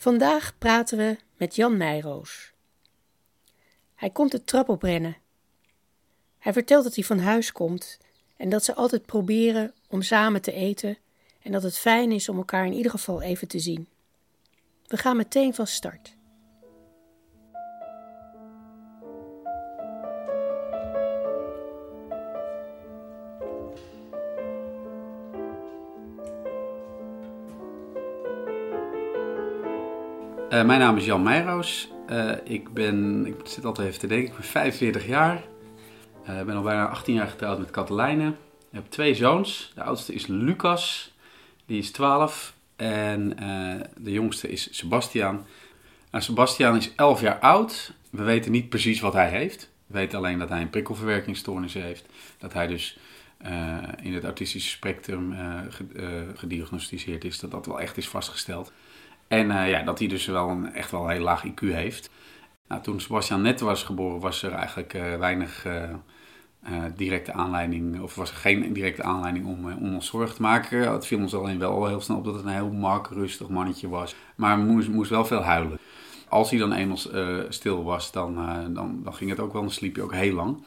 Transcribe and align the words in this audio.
Vandaag 0.00 0.58
praten 0.58 0.98
we 0.98 1.16
met 1.36 1.54
Jan 1.54 1.76
Meijroos. 1.76 2.52
Hij 3.94 4.10
komt 4.10 4.30
de 4.30 4.44
trap 4.44 4.68
op 4.68 4.82
rennen. 4.82 5.16
Hij 6.38 6.52
vertelt 6.52 6.84
dat 6.84 6.94
hij 6.94 7.04
van 7.04 7.18
huis 7.18 7.52
komt 7.52 7.98
en 8.36 8.48
dat 8.48 8.64
ze 8.64 8.74
altijd 8.74 9.06
proberen 9.06 9.74
om 9.88 10.02
samen 10.02 10.42
te 10.42 10.52
eten 10.52 10.98
en 11.42 11.52
dat 11.52 11.62
het 11.62 11.78
fijn 11.78 12.12
is 12.12 12.28
om 12.28 12.36
elkaar 12.36 12.66
in 12.66 12.72
ieder 12.72 12.90
geval 12.90 13.22
even 13.22 13.48
te 13.48 13.58
zien. 13.58 13.88
We 14.86 14.96
gaan 14.96 15.16
meteen 15.16 15.54
van 15.54 15.66
start. 15.66 16.16
Uh, 30.60 30.66
mijn 30.66 30.80
naam 30.80 30.96
is 30.96 31.04
Jan 31.04 31.22
Meijroos. 31.22 31.88
Uh, 32.10 32.32
ik, 32.44 32.72
ben, 32.74 33.26
ik 33.26 33.34
zit 33.44 33.64
altijd 33.64 33.88
even 33.88 34.00
te 34.00 34.06
denken, 34.06 34.28
ik 34.28 34.34
ben 34.34 34.44
45 34.44 35.06
jaar. 35.06 35.42
Uh, 36.28 36.42
ben 36.42 36.56
al 36.56 36.62
bijna 36.62 36.88
18 36.88 37.14
jaar 37.14 37.26
getrouwd 37.26 37.58
met 37.58 37.70
Katelijne. 37.70 38.28
Ik 38.28 38.34
heb 38.70 38.90
twee 38.90 39.14
zoons. 39.14 39.72
De 39.74 39.82
oudste 39.82 40.14
is 40.14 40.26
Lucas, 40.26 41.14
die 41.66 41.78
is 41.78 41.90
12. 41.90 42.54
En 42.76 43.36
de 43.96 44.12
jongste 44.12 44.48
is 44.48 44.68
Sebastian. 44.70 45.46
Nou, 46.10 46.24
Sebastian 46.24 46.76
is 46.76 46.94
11 46.94 47.20
jaar 47.20 47.38
oud. 47.38 47.92
We 48.10 48.22
weten 48.22 48.52
niet 48.52 48.68
precies 48.68 49.00
wat 49.00 49.12
hij 49.12 49.28
heeft. 49.28 49.70
We 49.86 49.98
weten 49.98 50.18
alleen 50.18 50.38
dat 50.38 50.48
hij 50.48 50.60
een 50.60 50.70
prikkelverwerkingsstoornis 50.70 51.74
heeft. 51.74 52.06
Dat 52.38 52.52
hij 52.52 52.66
dus 52.66 52.98
in 54.02 54.14
het 54.14 54.24
autistische 54.24 54.70
spectrum 54.70 55.34
gediagnosticeerd 56.34 57.24
is. 57.24 57.38
Dat 57.38 57.50
dat 57.50 57.66
wel 57.66 57.80
echt 57.80 57.96
is 57.96 58.08
vastgesteld. 58.08 58.72
En 59.30 59.50
uh, 59.50 59.70
ja, 59.70 59.82
dat 59.82 59.98
hij 59.98 60.08
dus 60.08 60.26
wel 60.26 60.48
een 60.48 60.72
echt 60.72 60.90
wel 60.90 61.04
een 61.04 61.10
heel 61.10 61.22
laag 61.22 61.46
IQ 61.46 61.60
heeft. 61.60 62.10
Nou, 62.68 62.82
toen 62.82 63.00
Sebastian 63.00 63.42
net 63.42 63.60
was 63.60 63.82
geboren, 63.82 64.20
was 64.20 64.42
er 64.42 64.52
eigenlijk 64.52 64.94
uh, 64.94 65.16
weinig 65.16 65.66
uh, 65.66 66.84
directe 66.96 67.32
aanleiding, 67.32 68.00
of 68.00 68.14
was 68.14 68.30
er 68.30 68.36
geen 68.36 68.72
directe 68.72 69.02
aanleiding 69.02 69.46
om, 69.46 69.72
ons 69.94 70.06
zorgen 70.06 70.34
te 70.34 70.42
maken. 70.42 70.92
Het 70.92 71.06
viel 71.06 71.18
ons 71.18 71.34
alleen 71.34 71.58
wel 71.58 71.86
heel 71.86 72.00
snel 72.00 72.16
op 72.16 72.24
dat 72.24 72.34
het 72.34 72.44
een 72.44 72.50
heel 72.50 72.70
mak, 72.70 73.08
rustig 73.10 73.48
mannetje 73.48 73.88
was. 73.88 74.14
Maar 74.34 74.58
moest, 74.58 74.88
moest 74.88 75.10
wel 75.10 75.24
veel 75.24 75.42
huilen. 75.42 75.78
Als 76.28 76.50
hij 76.50 76.58
dan 76.58 76.72
eenmaal 76.72 76.98
stil 77.48 77.84
was, 77.84 78.12
dan, 78.12 78.34
dan, 78.74 79.00
dan 79.02 79.14
ging 79.14 79.30
het 79.30 79.40
ook 79.40 79.52
wel, 79.52 79.62
dan 79.62 79.70
sliep 79.70 79.94
hij 79.94 80.04
ook 80.04 80.14
heel 80.14 80.34
lang. 80.34 80.62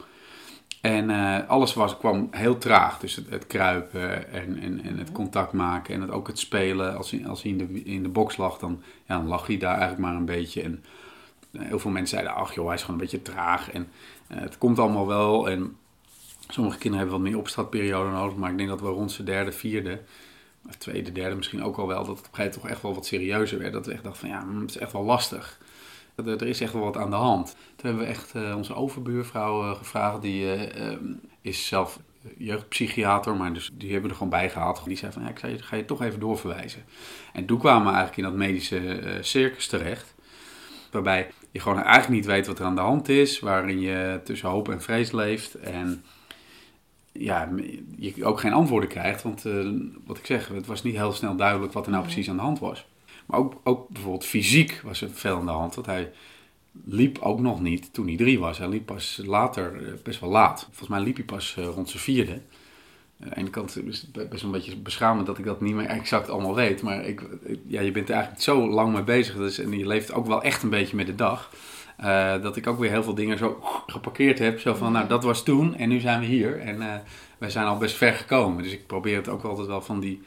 En 0.84 1.10
uh, 1.10 1.48
alles 1.48 1.74
was, 1.74 1.96
kwam 1.96 2.28
heel 2.30 2.58
traag. 2.58 2.98
Dus 2.98 3.16
het, 3.16 3.30
het 3.30 3.46
kruipen 3.46 4.32
en, 4.32 4.58
en, 4.58 4.82
en, 4.84 4.98
het 4.98 5.12
contact 5.12 5.52
maken 5.52 5.94
en 5.94 6.00
het, 6.00 6.10
ook 6.10 6.26
het 6.26 6.38
spelen. 6.38 6.96
Als 6.96 7.10
hij, 7.10 7.26
als 7.26 7.42
hij 7.42 7.50
in, 7.50 7.58
de, 7.58 7.82
in 7.84 8.02
de 8.02 8.08
box 8.08 8.36
lag, 8.36 8.58
dan, 8.58 8.82
ja, 9.06 9.16
dan 9.16 9.26
lag 9.26 9.46
hij 9.46 9.56
daar 9.56 9.78
eigenlijk 9.78 10.00
maar 10.00 10.14
een 10.14 10.24
beetje. 10.24 10.62
En 10.62 10.84
uh, 11.50 11.62
heel 11.62 11.78
veel 11.78 11.90
mensen 11.90 12.18
zeiden, 12.18 12.42
ach 12.42 12.54
joh, 12.54 12.66
hij 12.66 12.74
is 12.74 12.80
gewoon 12.80 12.96
een 12.96 13.02
beetje 13.02 13.22
traag. 13.22 13.70
En 13.70 13.88
uh, 14.28 14.40
het 14.40 14.58
komt 14.58 14.78
allemaal 14.78 15.06
wel. 15.06 15.50
En 15.50 15.76
sommige 16.48 16.78
kinderen 16.78 17.06
hebben 17.06 17.22
wat 17.22 17.30
meer 17.30 17.40
opstartperiode 17.40 18.10
nodig. 18.10 18.36
Maar 18.36 18.50
ik 18.50 18.56
denk 18.56 18.68
dat 18.68 18.80
we 18.80 18.88
rond 18.88 19.12
zijn 19.12 19.26
derde, 19.26 19.52
vierde, 19.52 20.00
of 20.68 20.74
tweede, 20.74 21.12
derde 21.12 21.36
misschien 21.36 21.64
ook 21.64 21.76
al 21.76 21.86
wel... 21.86 22.04
dat 22.04 22.18
het 22.18 22.18
op 22.18 22.24
een 22.24 22.34
gegeven 22.34 22.42
moment 22.44 22.62
toch 22.62 22.70
echt 22.70 22.82
wel 22.82 22.94
wat 22.94 23.06
serieuzer 23.06 23.58
werd. 23.58 23.72
Dat 23.72 23.86
we 23.86 23.92
echt 23.92 24.04
dachten 24.04 24.20
van, 24.20 24.28
ja, 24.28 24.60
het 24.60 24.70
is 24.70 24.78
echt 24.78 24.92
wel 24.92 25.04
lastig. 25.04 25.58
Er 26.16 26.42
is 26.42 26.60
echt 26.60 26.72
wel 26.72 26.82
wat 26.82 26.96
aan 26.96 27.10
de 27.10 27.16
hand. 27.16 27.56
Toen 27.76 27.86
hebben 27.88 28.04
we 28.04 28.10
echt 28.10 28.34
uh, 28.34 28.56
onze 28.56 28.74
overbuurvrouw 28.74 29.62
uh, 29.62 29.74
gevraagd. 29.74 30.22
Die 30.22 30.44
uh, 30.44 30.92
is 31.40 31.66
zelf 31.66 32.00
jeugdpsychiater, 32.36 33.36
maar 33.36 33.52
dus, 33.52 33.70
die 33.74 33.92
hebben 33.92 34.02
we 34.02 34.08
er 34.08 34.22
gewoon 34.22 34.40
bij 34.40 34.50
gehaald. 34.50 34.82
Die 34.84 34.96
zei 34.96 35.12
van, 35.12 35.22
ja, 35.22 35.28
ik 35.28 35.62
ga 35.62 35.76
je 35.76 35.84
toch 35.84 36.02
even 36.02 36.20
doorverwijzen. 36.20 36.84
En 37.32 37.46
toen 37.46 37.58
kwamen 37.58 37.82
we 37.82 37.92
eigenlijk 37.92 38.16
in 38.16 38.24
dat 38.24 38.34
medische 38.34 39.18
circus 39.20 39.66
terecht. 39.66 40.14
Waarbij 40.90 41.30
je 41.50 41.60
gewoon 41.60 41.78
eigenlijk 41.78 42.08
niet 42.08 42.26
weet 42.26 42.46
wat 42.46 42.58
er 42.58 42.64
aan 42.64 42.74
de 42.74 42.80
hand 42.80 43.08
is. 43.08 43.40
Waarin 43.40 43.80
je 43.80 44.20
tussen 44.24 44.48
hoop 44.48 44.68
en 44.68 44.82
vrees 44.82 45.12
leeft. 45.12 45.54
En 45.54 46.04
ja, 47.12 47.48
je 47.96 48.24
ook 48.24 48.40
geen 48.40 48.52
antwoorden 48.52 48.88
krijgt. 48.88 49.22
Want 49.22 49.44
wat 50.06 50.18
ik 50.18 50.26
zeg, 50.26 50.48
het 50.48 50.66
was 50.66 50.82
niet 50.82 50.96
heel 50.96 51.12
snel 51.12 51.36
duidelijk 51.36 51.72
wat 51.72 51.86
er 51.86 51.92
nou 51.92 52.02
precies 52.02 52.30
aan 52.30 52.36
de 52.36 52.42
hand 52.42 52.58
was. 52.58 52.86
Maar 53.26 53.38
ook, 53.38 53.60
ook 53.64 53.88
bijvoorbeeld 53.88 54.24
fysiek 54.24 54.80
was 54.84 55.00
er 55.00 55.10
veel 55.10 55.36
aan 55.36 55.46
de 55.46 55.52
hand. 55.52 55.74
Want 55.74 55.86
hij 55.86 56.12
liep 56.84 57.18
ook 57.18 57.40
nog 57.40 57.60
niet 57.60 57.92
toen 57.92 58.06
hij 58.06 58.16
drie 58.16 58.38
was. 58.38 58.58
Hij 58.58 58.68
liep 58.68 58.86
pas 58.86 59.20
later, 59.24 59.86
eh, 59.86 59.92
best 60.02 60.20
wel 60.20 60.30
laat. 60.30 60.62
Volgens 60.62 60.88
mij 60.88 61.00
liep 61.00 61.16
hij 61.16 61.24
pas 61.24 61.56
eh, 61.58 61.64
rond 61.64 61.88
zijn 61.88 62.02
vierde. 62.02 62.40
Aan 63.22 63.28
de 63.28 63.36
ene 63.36 63.50
kant 63.50 63.84
is 63.86 64.06
het 64.12 64.30
best 64.30 64.42
een 64.42 64.50
beetje 64.50 64.76
beschamend 64.76 65.26
dat 65.26 65.38
ik 65.38 65.44
dat 65.44 65.60
niet 65.60 65.74
meer 65.74 65.86
exact 65.86 66.28
allemaal 66.28 66.54
weet. 66.54 66.82
Maar 66.82 67.04
ik, 67.04 67.22
ja, 67.66 67.80
je 67.80 67.92
bent 67.92 68.08
er 68.08 68.14
eigenlijk 68.14 68.44
zo 68.44 68.68
lang 68.68 68.92
mee 68.92 69.02
bezig. 69.02 69.36
Dus, 69.36 69.58
en 69.58 69.78
je 69.78 69.86
leeft 69.86 70.12
ook 70.12 70.26
wel 70.26 70.42
echt 70.42 70.62
een 70.62 70.70
beetje 70.70 70.96
met 70.96 71.06
de 71.06 71.14
dag. 71.14 71.50
Dat 72.42 72.56
ik 72.56 72.66
ook 72.66 72.78
weer 72.78 72.90
heel 72.90 73.02
veel 73.02 73.14
dingen 73.14 73.38
zo 73.38 73.58
geparkeerd 73.86 74.38
heb. 74.38 74.60
Zo 74.60 74.74
van, 74.74 74.92
nou 74.92 75.08
dat 75.08 75.24
was 75.24 75.42
toen 75.42 75.76
en 75.76 75.88
nu 75.88 76.00
zijn 76.00 76.20
we 76.20 76.26
hier. 76.26 76.60
En 76.60 77.02
wij 77.38 77.50
zijn 77.50 77.66
al 77.66 77.78
best 77.78 77.96
ver 77.96 78.12
gekomen. 78.12 78.62
Dus 78.62 78.72
ik 78.72 78.86
probeer 78.86 79.16
het 79.16 79.28
ook 79.28 79.42
altijd 79.42 79.66
wel 79.66 79.82
van 79.82 80.00
die 80.00 80.22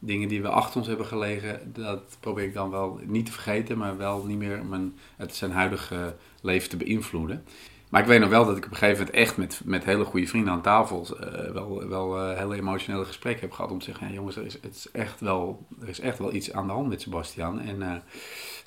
dingen 0.00 0.28
die 0.28 0.42
we 0.42 0.48
achter 0.48 0.78
ons 0.78 0.88
hebben 0.88 1.06
gelegen, 1.06 1.72
dat 1.72 2.16
probeer 2.20 2.44
ik 2.44 2.54
dan 2.54 2.70
wel 2.70 3.00
niet 3.02 3.26
te 3.26 3.32
vergeten, 3.32 3.78
maar 3.78 3.96
wel 3.96 4.24
niet 4.24 4.38
meer 4.38 4.64
mijn, 4.64 4.94
het 5.16 5.34
zijn 5.34 5.50
huidige 5.50 6.14
leven 6.42 6.68
te 6.68 6.76
beïnvloeden. 6.76 7.44
Maar 7.90 8.00
ik 8.00 8.06
weet 8.06 8.20
nog 8.20 8.28
wel 8.28 8.44
dat 8.44 8.56
ik 8.56 8.64
op 8.64 8.70
een 8.70 8.76
gegeven 8.76 8.98
moment 8.98 9.16
echt 9.16 9.36
met, 9.36 9.60
met 9.64 9.84
hele 9.84 10.04
goede 10.04 10.26
vrienden 10.26 10.52
aan 10.52 10.62
tafel 10.62 11.06
uh, 11.20 11.50
wel, 11.52 11.88
wel 11.88 12.30
uh, 12.30 12.38
hele 12.38 12.56
emotionele 12.56 13.04
gesprekken 13.04 13.42
heb 13.42 13.52
gehad 13.52 13.70
om 13.70 13.78
te 13.78 13.84
zeggen, 13.84 14.12
jongens, 14.12 14.36
er 14.36 14.44
is, 14.44 14.54
het 14.54 14.74
is 14.74 14.90
echt 14.92 15.20
wel, 15.20 15.66
er 15.80 15.88
is 15.88 16.00
echt 16.00 16.18
wel 16.18 16.34
iets 16.34 16.52
aan 16.52 16.66
de 16.66 16.72
hand 16.72 16.88
met 16.88 17.00
Sebastian. 17.00 17.60
En 17.60 17.76
uh, 17.76 17.92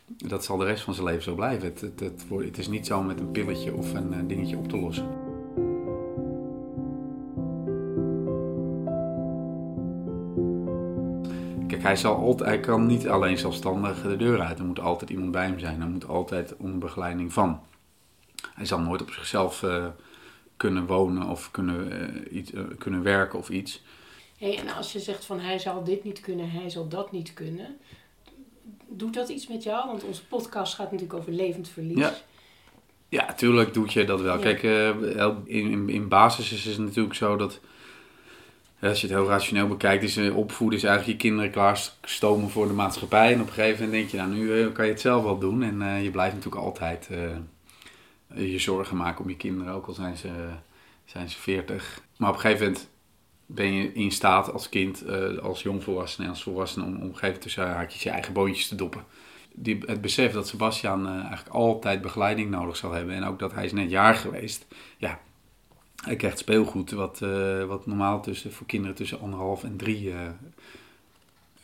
dat 0.08 0.44
zal 0.44 0.58
de 0.58 0.66
rest 0.66 0.84
van 0.84 0.94
zijn 0.94 1.06
leven 1.06 1.24
zo 1.24 1.36
blijven. 1.36 1.68
Het, 1.68 1.82
het, 1.82 2.00
het, 2.00 2.26
het, 2.30 2.58
is 2.58 2.68
niet 2.68 2.86
zo 2.88 3.02
met 3.02 3.20
een 3.20 3.32
pilletje 3.32 3.74
of 3.74 3.94
een 3.94 4.28
dingetje 4.28 4.58
op 4.58 4.70
te 4.70 4.78
lossen. 4.78 5.23
Hij, 11.84 11.96
zal 11.96 12.16
altijd, 12.16 12.50
hij 12.50 12.60
kan 12.60 12.86
niet 12.86 13.08
alleen 13.08 13.38
zelfstandig 13.38 14.02
de 14.02 14.16
deur 14.16 14.42
uit. 14.42 14.60
Er 14.60 14.66
moet 14.66 14.80
altijd 14.80 15.10
iemand 15.10 15.32
bij 15.32 15.46
hem 15.46 15.60
zijn. 15.60 15.82
Er 15.82 15.88
moet 15.88 16.08
altijd 16.08 16.56
onder 16.58 16.78
begeleiding 16.78 17.34
van. 17.34 17.62
Hij 18.54 18.66
zal 18.66 18.80
nooit 18.80 19.02
op 19.02 19.12
zichzelf 19.12 19.62
uh, 19.62 19.86
kunnen 20.58 20.86
wonen 20.86 21.28
of 21.30 21.52
kunnen, 21.52 21.92
uh, 22.28 22.38
iets, 22.38 22.52
uh, 22.52 22.62
kunnen 22.78 23.04
werken 23.04 23.40
of 23.40 23.50
iets. 23.50 23.84
Hey, 24.38 24.58
en 24.58 24.76
als 24.76 24.94
je 24.94 25.00
zegt 25.00 25.26
van 25.26 25.40
hij 25.40 25.60
zal 25.60 25.84
dit 25.84 26.04
niet 26.04 26.20
kunnen, 26.20 26.52
hij 26.52 26.70
zal 26.70 26.88
dat 26.88 27.12
niet 27.12 27.34
kunnen. 27.34 27.78
Doet 28.88 29.14
dat 29.14 29.30
iets 29.30 29.48
met 29.48 29.64
jou? 29.64 29.88
Want 29.88 30.04
onze 30.04 30.26
podcast 30.26 30.74
gaat 30.74 30.92
natuurlijk 30.92 31.20
over 31.20 31.32
levend 31.32 31.70
verlies. 31.70 31.98
Ja, 31.98 32.14
ja 33.10 33.34
tuurlijk 33.34 33.74
doet 33.74 33.94
je 33.94 34.06
dat 34.06 34.22
wel. 34.22 34.36
Ja. 34.36 34.42
Kijk, 34.42 34.64
in, 35.46 35.72
in, 35.72 35.90
in 35.90 36.08
basis 36.08 36.52
is 36.52 36.66
het 36.66 36.78
natuurlijk 36.78 37.16
zo 37.16 37.36
dat 37.36 37.60
als 38.90 39.02
je 39.02 39.08
het 39.08 39.16
heel 39.16 39.28
rationeel 39.28 39.68
bekijkt, 39.68 40.04
is 40.04 40.18
eh, 40.18 40.38
opvoeden 40.38 40.80
is 40.80 40.86
eigenlijk 40.86 41.22
je 41.22 41.28
kinderen 41.28 41.52
klaarstomen 41.52 42.50
voor 42.50 42.68
de 42.68 42.74
maatschappij. 42.74 43.34
En 43.34 43.42
op 43.42 43.48
een 43.48 43.54
gegeven 43.54 43.86
moment 43.86 43.92
denk 43.92 44.10
je, 44.10 44.18
nou 44.18 44.30
nu 44.30 44.62
eh, 44.62 44.72
kan 44.74 44.86
je 44.86 44.92
het 44.92 45.02
zelf 45.02 45.24
wel 45.24 45.38
doen. 45.38 45.64
En 45.64 45.82
uh, 45.82 46.04
je 46.04 46.12
blijft 46.12 46.36
natuurlijk 46.36 46.64
altijd 46.64 47.10
je 48.36 48.60
zorgen 48.60 48.98
maken 48.98 49.24
om 49.24 49.30
je 49.30 49.38
kinderen, 49.38 49.74
ook 49.74 49.88
al 49.88 49.94
zijn 49.94 50.18
ze, 50.18 50.30
zijn 51.06 51.30
ze 51.30 51.38
40. 51.40 52.02
Maar 52.18 52.30
op 52.30 52.36
een 52.36 52.42
gegeven 52.42 52.66
moment 52.66 52.90
ben 53.46 53.74
je 53.74 53.94
in 53.94 54.12
staat 54.12 54.54
als 54.54 54.70
kind, 54.70 55.04
als 55.42 55.62
jongvolwassene 55.62 56.26
en 56.26 56.32
als 56.32 56.44
volwassene, 56.44 56.86
om 56.86 56.92
op 56.92 56.96
een 56.96 57.06
gegeven 57.06 57.26
moment 57.26 57.42
tussen 57.42 57.68
haakjes 57.68 58.04
je 58.04 58.10
eigen 58.10 58.34
boontjes 58.34 58.68
te 58.68 58.76
doppen. 58.76 59.04
Die, 59.54 59.78
het 59.86 60.02
besef 60.02 60.34
dat 60.34 60.48
Sebastian 60.48 61.08
eigenlijk 61.08 61.50
altijd 61.50 62.02
begeleiding 62.02 62.50
nodig 62.50 62.76
zal 62.76 62.92
hebben 62.92 63.16
en 63.16 63.24
ook 63.24 63.40
dat 63.40 63.54
hij 63.54 63.66
is 63.66 63.74
net 63.74 63.90
jaar 63.90 64.16
geweest, 64.16 64.66
ja, 64.98 65.20
hij 66.04 66.16
krijgt 66.16 66.40
speelgoed 66.40 66.92
wat, 66.92 67.20
uh, 67.24 67.64
wat 67.64 67.86
normaal 67.86 68.22
tussen, 68.22 68.54
voor 68.54 68.68
kinderen 68.68 68.96
tussen 68.96 69.20
anderhalf 69.20 69.64
en 69.64 69.78
drie 69.78 70.04
uh, 70.04 70.16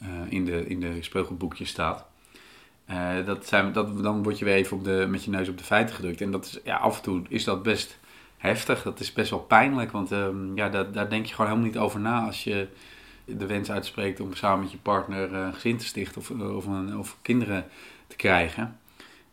uh, 0.03 0.09
in, 0.29 0.45
de, 0.45 0.67
in 0.67 0.79
de 0.79 0.97
speelgoedboekjes 0.99 1.69
staat. 1.69 2.05
dat 3.25 3.47
zijn, 3.47 3.73
dat, 3.73 4.03
dan 4.03 4.23
word 4.23 4.39
je 4.39 4.45
weer 4.45 4.55
even 4.55 4.77
op 4.77 4.83
de, 4.83 5.05
met 5.09 5.23
je 5.23 5.29
neus 5.29 5.49
op 5.49 5.57
de 5.57 5.63
feiten 5.63 5.95
gedrukt. 5.95 6.21
En 6.21 6.31
dat 6.31 6.45
is, 6.45 6.59
ja, 6.63 6.77
af 6.77 6.97
en 6.97 7.03
toe 7.03 7.21
is 7.27 7.43
dat 7.43 7.63
best 7.63 7.99
heftig. 8.37 8.83
Dat 8.83 8.99
is 8.99 9.13
best 9.13 9.29
wel 9.29 9.39
pijnlijk. 9.39 9.91
Want 9.91 10.11
ehm, 10.11 10.55
ja, 10.55 10.69
daar, 10.69 10.91
daar 10.91 11.09
denk 11.09 11.25
je 11.25 11.33
gewoon 11.33 11.51
helemaal 11.51 11.71
niet 11.71 11.81
over 11.81 11.99
na 11.99 12.25
als 12.25 12.43
je 12.43 12.67
de 13.25 13.45
wens 13.45 13.71
uitspreekt 13.71 14.19
om 14.19 14.33
samen 14.33 14.59
met 14.59 14.71
je 14.71 14.77
partner 14.77 15.33
een 15.33 15.53
gezin 15.53 15.77
te 15.77 15.85
stichten 15.85 16.21
of, 16.21 16.29
of, 16.31 16.65
een, 16.65 16.97
of 16.97 17.17
kinderen 17.21 17.65
te 18.07 18.15
krijgen. 18.15 18.77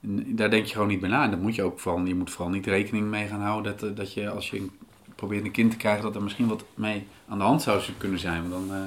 En 0.01 0.37
daar 0.37 0.51
denk 0.51 0.67
je 0.67 0.73
gewoon 0.73 0.89
niet 0.89 1.01
bij 1.01 1.09
na. 1.09 1.25
En 1.25 1.31
dat 1.31 1.41
moet 1.41 1.55
je 1.55 1.63
ook 1.63 1.81
van. 1.81 2.07
Je 2.07 2.15
moet 2.15 2.31
vooral 2.31 2.53
niet 2.53 2.67
rekening 2.67 3.07
mee 3.07 3.27
gaan 3.27 3.41
houden 3.41 3.77
dat, 3.77 3.97
dat 3.97 4.13
je 4.13 4.31
als 4.31 4.51
je 4.51 4.67
probeert 5.17 5.45
een 5.45 5.51
kind 5.51 5.71
te 5.71 5.77
krijgen, 5.77 6.03
dat 6.03 6.15
er 6.15 6.23
misschien 6.23 6.49
wat 6.49 6.65
mee 6.75 7.07
aan 7.29 7.39
de 7.39 7.45
hand 7.45 7.63
zou 7.63 7.81
kunnen 7.99 8.19
zijn. 8.19 8.51
Want 8.51 8.69
dan, 8.69 8.79
uh, 8.79 8.85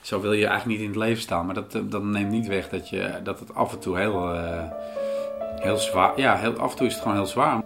zo 0.00 0.20
wil 0.20 0.32
je 0.32 0.46
eigenlijk 0.46 0.78
niet 0.78 0.86
in 0.86 0.92
het 0.92 1.04
leven 1.04 1.22
staan. 1.22 1.46
Maar 1.46 1.54
dat, 1.54 1.72
dat 1.90 2.02
neemt 2.02 2.30
niet 2.30 2.46
weg 2.46 2.68
dat, 2.68 2.88
je, 2.88 3.20
dat 3.22 3.40
het 3.40 3.54
af 3.54 3.72
en 3.72 3.78
toe 3.78 3.98
heel, 3.98 4.34
uh, 4.34 4.62
heel 5.60 5.76
zwaar... 5.76 6.20
Ja, 6.20 6.36
heel, 6.36 6.58
af 6.58 6.70
en 6.70 6.76
toe 6.76 6.86
is 6.86 6.92
het 6.92 7.02
gewoon 7.02 7.16
heel 7.16 7.26
zwaar. 7.26 7.62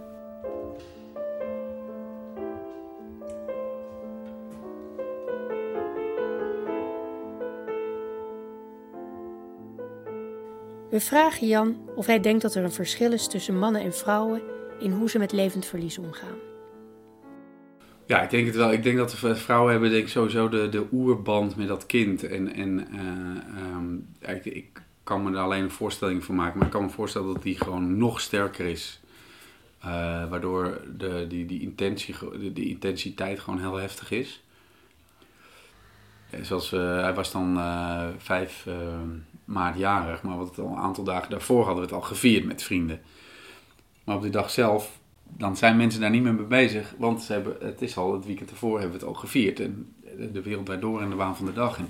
We 10.89 10.99
vragen 11.01 11.47
Jan 11.47 11.75
of 11.95 12.05
hij 12.05 12.19
denkt 12.19 12.41
dat 12.41 12.55
er 12.55 12.63
een 12.63 12.71
verschil 12.71 13.11
is 13.11 13.27
tussen 13.27 13.59
mannen 13.59 13.81
en 13.81 13.93
vrouwen 13.93 14.41
in 14.79 14.91
hoe 14.91 15.09
ze 15.09 15.19
met 15.19 15.31
levend 15.31 15.65
verlies 15.65 15.97
omgaan. 15.97 16.54
Ja, 18.07 18.21
ik 18.21 18.29
denk 18.29 18.45
het 18.45 18.55
wel. 18.55 18.71
Ik 18.71 18.83
denk 18.83 18.97
dat 18.97 19.17
de 19.21 19.35
vrouwen 19.35 19.71
hebben 19.71 19.89
denk 19.89 20.07
sowieso 20.07 20.49
de, 20.49 20.69
de 20.69 20.87
oerband 20.91 21.55
met 21.55 21.67
dat 21.67 21.85
kind. 21.85 22.23
En, 22.23 22.53
en 22.53 22.87
uh, 24.21 24.35
ik, 24.35 24.45
ik, 24.45 24.83
kan 25.03 25.23
me 25.23 25.31
er 25.31 25.37
alleen 25.37 25.63
een 25.63 25.71
voorstelling 25.71 26.23
van 26.23 26.35
maken. 26.35 26.57
Maar 26.57 26.67
ik 26.67 26.73
kan 26.73 26.83
me 26.83 26.89
voorstellen 26.89 27.33
dat 27.33 27.43
die 27.43 27.57
gewoon 27.57 27.97
nog 27.97 28.21
sterker 28.21 28.65
is. 28.65 28.99
Uh, 29.85 29.89
waardoor 30.29 30.81
de, 30.97 31.25
die, 31.27 31.45
die, 31.45 31.61
intentie, 31.61 32.15
de, 32.39 32.53
die 32.53 32.69
intensiteit 32.69 33.39
gewoon 33.39 33.59
heel 33.59 33.75
heftig 33.75 34.11
is. 34.11 34.43
Zoals, 36.41 36.73
uh, 36.73 37.01
hij 37.01 37.13
was 37.13 37.31
dan 37.31 37.57
uh, 37.57 38.07
5 38.17 38.67
maart 39.45 39.77
jarig. 39.77 40.21
Maar 40.21 40.37
wat 40.37 40.59
al 40.59 40.71
een 40.71 40.77
aantal 40.77 41.03
dagen 41.03 41.29
daarvoor 41.29 41.65
hadden 41.65 41.83
we 41.83 41.89
het 41.89 42.01
al 42.01 42.07
gevierd 42.07 42.45
met 42.45 42.63
vrienden. 42.63 43.01
Maar 44.03 44.15
op 44.15 44.21
die 44.21 44.31
dag 44.31 44.49
zelf 44.49 44.99
dan 45.37 45.57
zijn 45.57 45.77
mensen 45.77 46.01
daar 46.01 46.09
niet 46.09 46.23
meer 46.23 46.33
mee 46.33 46.45
bezig. 46.45 46.93
Want 46.97 47.21
ze 47.21 47.33
hebben, 47.33 47.55
het 47.59 47.81
is 47.81 47.97
al 47.97 48.13
het 48.13 48.25
weekend 48.25 48.49
ervoor 48.49 48.79
hebben 48.79 48.99
we 48.99 49.05
het 49.05 49.15
al 49.15 49.19
gevierd. 49.19 49.59
En 49.59 49.93
de 50.31 50.41
wereld 50.41 50.65
draait 50.65 50.81
door 50.81 51.01
in 51.01 51.09
de 51.09 51.15
waan 51.15 51.35
van 51.35 51.45
de 51.45 51.53
dag. 51.53 51.77
En, 51.77 51.89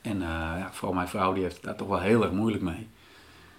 en 0.00 0.16
uh, 0.16 0.22
ja, 0.58 0.68
vooral 0.72 0.94
mijn 0.94 1.08
vrouw 1.08 1.32
die 1.32 1.42
heeft 1.42 1.62
daar 1.62 1.76
toch 1.76 1.88
wel 1.88 2.00
heel 2.00 2.22
erg 2.22 2.32
moeilijk 2.32 2.62
mee. 2.62 2.86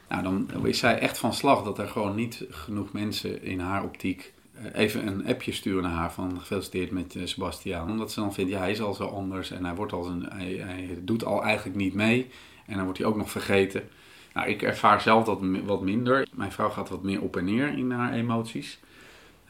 Nou, 0.10 0.24
dan 0.24 0.66
is 0.68 0.80
zij 0.80 1.00
echt 1.00 1.18
van 1.18 1.33
slag 1.33 1.63
dat 1.63 1.80
er 1.80 1.88
gewoon 1.88 2.16
niet 2.16 2.45
genoeg 2.50 2.92
mensen 2.92 3.44
in 3.44 3.60
haar 3.60 3.83
optiek 3.83 4.33
uh, 4.56 4.66
even 4.74 5.07
een 5.07 5.27
appje 5.27 5.51
sturen 5.51 5.84
naar 5.84 5.92
haar 5.92 6.12
van 6.12 6.39
gefeliciteerd 6.39 6.92
met 6.92 7.16
uh, 7.16 7.25
Sebastiaan. 7.25 7.89
Omdat 7.89 8.12
ze 8.12 8.19
dan 8.19 8.34
vindt, 8.34 8.51
ja, 8.51 8.60
hij 8.60 8.72
is 8.72 8.81
al 8.81 8.94
zo 8.94 9.06
anders 9.06 9.51
en 9.51 9.66
hij, 9.66 9.75
wordt 9.75 9.94
al 9.94 10.12
hij, 10.30 10.54
hij 10.54 11.00
doet 11.01 11.25
al 11.25 11.44
eigenlijk 11.44 11.77
niet 11.77 11.94
mee. 11.94 12.30
En 12.66 12.75
dan 12.75 12.84
wordt 12.84 13.00
hij 13.00 13.07
ook 13.07 13.18
nog 13.18 13.31
vergeten. 13.31 13.89
Nou, 14.33 14.50
ik 14.50 14.62
ervaar 14.62 15.01
zelf 15.01 15.25
dat 15.25 15.39
wat 15.66 15.81
minder. 15.81 16.28
Mijn 16.33 16.51
vrouw 16.51 16.69
gaat 16.69 16.89
wat 16.89 17.04
meer 17.04 17.22
op 17.22 17.38
en 17.38 17.45
neer 17.45 17.78
in 17.78 17.92
haar 17.92 18.13
emoties. 18.13 18.80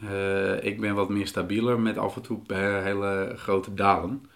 Uh, 0.04 0.64
ik 0.64 0.80
ben 0.80 0.94
wat 0.94 1.08
meer 1.08 1.26
stabieler 1.26 1.80
met 1.80 1.98
af 1.98 2.16
en 2.16 2.22
toe 2.22 2.40
hele 2.82 3.32
grote 3.36 3.74
dalen. 3.74 4.26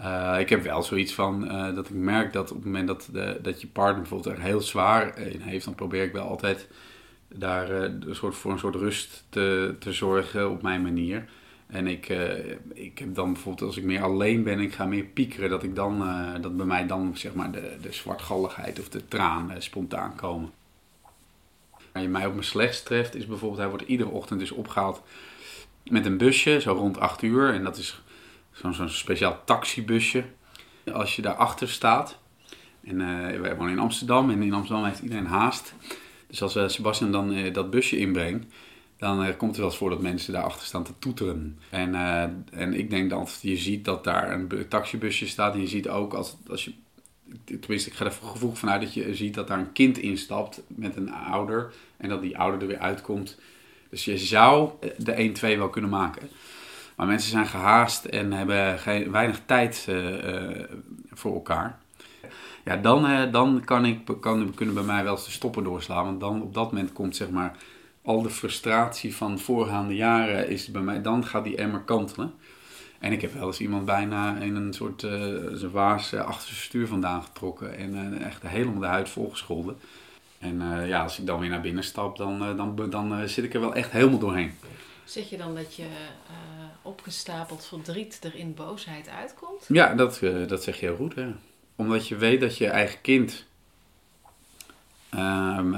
Uh, 0.00 0.36
ik 0.38 0.48
heb 0.48 0.62
wel 0.62 0.82
zoiets 0.82 1.14
van 1.14 1.44
uh, 1.44 1.74
dat 1.74 1.88
ik 1.88 1.94
merk 1.94 2.32
dat 2.32 2.50
op 2.50 2.56
het 2.56 2.64
moment 2.64 2.86
dat, 2.86 3.08
de, 3.12 3.38
dat 3.42 3.60
je 3.60 3.66
partner 3.66 4.00
bijvoorbeeld 4.00 4.36
er 4.36 4.42
heel 4.42 4.60
zwaar 4.60 5.18
in 5.18 5.40
heeft, 5.40 5.64
dan 5.64 5.74
probeer 5.74 6.04
ik 6.04 6.12
wel 6.12 6.28
altijd 6.28 6.68
daar 7.28 7.70
een 7.70 8.04
soort, 8.10 8.34
voor 8.34 8.52
een 8.52 8.58
soort 8.58 8.74
rust 8.74 9.24
te, 9.28 9.76
te 9.78 9.92
zorgen 9.92 10.50
op 10.50 10.62
mijn 10.62 10.82
manier. 10.82 11.24
En 11.72 11.86
ik, 11.86 12.08
uh, 12.08 12.50
ik 12.74 12.98
heb 12.98 13.14
dan 13.14 13.32
bijvoorbeeld 13.32 13.66
als 13.66 13.76
ik 13.76 13.84
meer 13.84 14.02
alleen 14.02 14.42
ben, 14.42 14.60
ik 14.60 14.74
ga 14.74 14.84
meer 14.84 15.04
piekeren, 15.04 15.50
dat, 15.50 15.62
ik 15.62 15.74
dan, 15.74 16.02
uh, 16.02 16.32
dat 16.40 16.56
bij 16.56 16.66
mij 16.66 16.86
dan 16.86 17.16
zeg 17.16 17.34
maar 17.34 17.52
de, 17.52 17.76
de 17.82 17.92
zwartgalligheid 17.92 18.80
of 18.80 18.88
de 18.88 19.08
traan 19.08 19.50
uh, 19.50 19.56
spontaan 19.58 20.14
komen. 20.14 20.50
Waar 21.92 22.02
je 22.02 22.08
mij 22.08 22.26
op 22.26 22.32
mijn 22.32 22.44
slechtst 22.44 22.84
treft 22.84 23.14
is 23.14 23.26
bijvoorbeeld, 23.26 23.60
hij 23.60 23.68
wordt 23.68 23.84
iedere 23.86 24.08
ochtend 24.08 24.40
dus 24.40 24.50
opgehaald 24.50 25.02
met 25.84 26.06
een 26.06 26.16
busje, 26.16 26.60
zo 26.60 26.72
rond 26.72 26.98
8 26.98 27.22
uur. 27.22 27.54
En 27.54 27.64
dat 27.64 27.76
is 27.76 28.02
zo'n 28.50 28.74
zo'n 28.74 28.88
speciaal 28.88 29.40
taxibusje. 29.44 30.24
Als 30.92 31.16
je 31.16 31.22
daarachter 31.22 31.68
staat, 31.68 32.18
en 32.84 32.98
wij 33.40 33.56
wonen 33.56 33.72
in 33.72 33.78
Amsterdam 33.78 34.30
en 34.30 34.42
in 34.42 34.52
Amsterdam 34.52 34.84
heeft 34.84 35.00
iedereen 35.00 35.26
haast. 35.26 35.74
Dus 36.26 36.42
als 36.42 36.74
Sebastian 36.74 37.12
dan 37.12 37.52
dat 37.52 37.70
busje 37.70 37.98
inbrengt, 37.98 38.46
dan 39.02 39.26
uh, 39.26 39.36
komt 39.36 39.50
het 39.50 39.56
wel 39.56 39.66
eens 39.66 39.76
voor 39.76 39.90
dat 39.90 40.00
mensen 40.00 40.32
daarachter 40.32 40.66
staan 40.66 40.82
te 40.82 40.98
toeteren. 40.98 41.58
En, 41.70 41.88
uh, 41.88 42.22
en 42.50 42.74
ik 42.74 42.90
denk 42.90 43.10
dat 43.10 43.38
je 43.40 43.56
ziet 43.56 43.84
dat 43.84 44.04
daar 44.04 44.32
een 44.32 44.68
taxibusje 44.68 45.26
staat. 45.26 45.54
En 45.54 45.60
je 45.60 45.66
ziet 45.66 45.88
ook 45.88 46.14
als, 46.14 46.36
als 46.48 46.64
je. 46.64 46.72
Tenminste, 47.60 47.90
ik 47.90 47.96
ga 47.96 48.04
er 48.04 48.12
gevoel 48.12 48.54
vanuit 48.54 48.80
dat 48.80 48.94
je 48.94 49.14
ziet 49.14 49.34
dat 49.34 49.48
daar 49.48 49.58
een 49.58 49.72
kind 49.72 49.98
instapt 49.98 50.62
met 50.66 50.96
een 50.96 51.12
ouder. 51.12 51.72
En 51.96 52.08
dat 52.08 52.22
die 52.22 52.38
ouder 52.38 52.60
er 52.60 52.66
weer 52.66 52.78
uitkomt. 52.78 53.38
Dus 53.90 54.04
je 54.04 54.18
zou 54.18 54.70
de 54.96 55.34
1-2 55.54 55.58
wel 55.58 55.68
kunnen 55.68 55.90
maken. 55.90 56.28
Maar 56.96 57.06
mensen 57.06 57.30
zijn 57.30 57.46
gehaast 57.46 58.04
en 58.04 58.32
hebben 58.32 58.78
geen, 58.78 59.10
weinig 59.10 59.40
tijd 59.46 59.88
voor 61.12 61.34
elkaar. 61.34 61.78
Ja, 62.64 62.76
dan, 62.76 63.30
dan 63.30 63.62
kan 63.64 63.84
ik, 63.84 63.98
kan, 64.20 64.54
kunnen 64.54 64.74
bij 64.74 64.84
mij 64.84 65.04
wel 65.04 65.12
eens 65.12 65.24
de 65.24 65.30
stoppen 65.30 65.64
doorslaan. 65.64 66.04
Want 66.04 66.20
dan 66.20 66.42
op 66.42 66.54
dat 66.54 66.72
moment 66.72 66.92
komt 66.92 67.16
zeg 67.16 67.30
maar 67.30 67.56
al 68.02 68.22
de 68.22 68.30
frustratie 68.30 69.16
van 69.16 69.38
voorgaande 69.38 69.94
jaren 69.94 70.48
is 70.48 70.66
bij 70.66 70.82
mij, 70.82 71.02
dan 71.02 71.26
gaat 71.26 71.44
die 71.44 71.56
emmer 71.56 71.80
kantelen. 71.80 72.34
En 72.98 73.12
ik 73.12 73.20
heb 73.20 73.32
wel 73.32 73.46
eens 73.46 73.60
iemand 73.60 73.84
bijna 73.84 74.36
in 74.36 74.54
een 74.54 74.72
soort 74.72 75.02
uh, 75.02 75.10
zijn 75.52 75.70
waas 75.70 76.12
uh, 76.12 76.20
achter 76.20 76.48
zijn 76.48 76.60
stuur 76.60 76.86
vandaan 76.86 77.22
getrokken 77.22 77.76
en 77.76 77.94
uh, 77.94 78.26
echt 78.26 78.42
helemaal 78.42 78.80
de 78.80 78.86
huid 78.86 79.08
volgescholden. 79.08 79.78
En 80.38 80.86
ja, 80.86 81.02
als 81.02 81.18
ik 81.18 81.26
dan 81.26 81.40
weer 81.40 81.48
naar 81.48 81.60
binnen 81.60 81.84
stap, 81.84 82.16
dan, 82.16 82.56
dan, 82.56 82.90
dan 82.90 83.28
zit 83.28 83.44
ik 83.44 83.54
er 83.54 83.60
wel 83.60 83.74
echt 83.74 83.90
helemaal 83.90 84.18
doorheen. 84.18 84.52
Zeg 85.04 85.30
je 85.30 85.36
dan 85.36 85.54
dat 85.54 85.76
je 85.76 85.86
opgestapeld 86.82 87.66
verdriet 87.66 88.18
er 88.24 88.34
in 88.34 88.54
boosheid 88.54 89.08
uitkomt? 89.08 89.64
Ja, 89.68 89.94
dat, 89.94 90.20
dat 90.46 90.62
zeg 90.62 90.80
je 90.80 90.86
heel 90.86 90.96
goed. 90.96 91.14
Hè? 91.14 91.26
Omdat 91.76 92.08
je 92.08 92.16
weet 92.16 92.40
dat 92.40 92.56
je 92.56 92.66
eigen 92.66 93.00
kind 93.00 93.46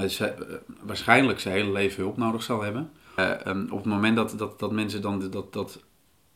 ze, 0.09 0.53
waarschijnlijk 0.81 1.39
zijn 1.39 1.55
hele 1.55 1.71
leven 1.71 2.03
hulp 2.03 2.17
nodig 2.17 2.43
zal 2.43 2.61
hebben. 2.61 2.89
Uh, 3.19 3.31
um, 3.47 3.67
op 3.69 3.77
het 3.77 3.85
moment 3.85 4.15
dat, 4.15 4.33
dat, 4.37 4.59
dat 4.59 4.71
mensen 4.71 5.01
dan 5.01 5.29
dat, 5.29 5.53
dat, 5.53 5.79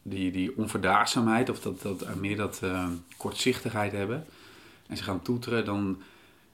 die, 0.01 0.32
die 0.32 0.58
onverdraagzaamheid 0.58 1.50
of 1.50 1.60
dat, 1.60 1.82
dat, 1.82 2.15
meer 2.15 2.36
dat 2.36 2.62
uh, 2.63 2.88
kortzichtigheid 3.18 3.91
hebben 3.91 4.25
en 4.88 4.98
ze 4.98 5.03
gaan 5.03 5.22
toeteren, 5.22 5.65
dan, 5.65 6.01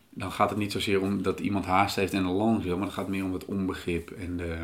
dan 0.10 0.32
gaat 0.32 0.50
het 0.50 0.60
niet 0.60 0.72
zozeer 0.72 1.02
om 1.02 1.22
dat 1.22 1.40
iemand 1.40 1.66
haast 1.66 1.96
heeft 1.96 2.14
en 2.14 2.26
een 2.26 2.32
lang 2.32 2.64
wil, 2.64 2.78
maar 2.78 2.86
het 2.86 2.96
gaat 2.96 3.08
meer 3.08 3.24
om 3.24 3.34
het 3.34 3.46
onbegrip 3.46 4.12
en 4.12 4.38
de, 4.38 4.58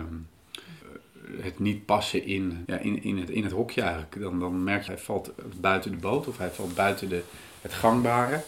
het 1.42 1.60
niet 1.60 1.86
passen 1.86 2.26
in, 2.26 2.64
ja, 2.68 2.78
in, 2.78 3.04
in, 3.04 3.18
het, 3.18 3.30
in 3.30 3.44
het 3.44 3.52
hokje 3.52 3.82
eigenlijk. 3.82 4.20
Dan, 4.20 4.40
dan 4.40 4.64
merk 4.64 4.84
je, 4.84 4.92
hij 4.92 5.00
valt 5.00 5.32
buiten 5.60 5.92
de 5.92 5.98
boot 5.98 6.28
of 6.28 6.38
hij 6.38 6.50
valt 6.50 6.76
buiten 6.76 7.10
de, 7.10 7.24
het 7.62 7.74
gangbare 7.74 8.44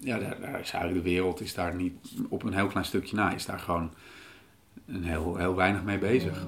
ja, 0.00 0.18
daar, 0.18 0.60
is 0.60 0.72
eigenlijk 0.72 1.04
de 1.04 1.10
wereld 1.10 1.40
is 1.40 1.54
daar 1.54 1.74
niet 1.74 1.94
op 2.28 2.42
een 2.42 2.54
heel 2.54 2.66
klein 2.66 2.84
stukje 2.84 3.16
na, 3.16 3.34
is 3.34 3.46
daar 3.46 3.58
gewoon 3.58 3.90
een 4.86 5.04
heel, 5.04 5.36
heel 5.36 5.54
weinig 5.54 5.82
mee 5.82 5.98
bezig. 5.98 6.46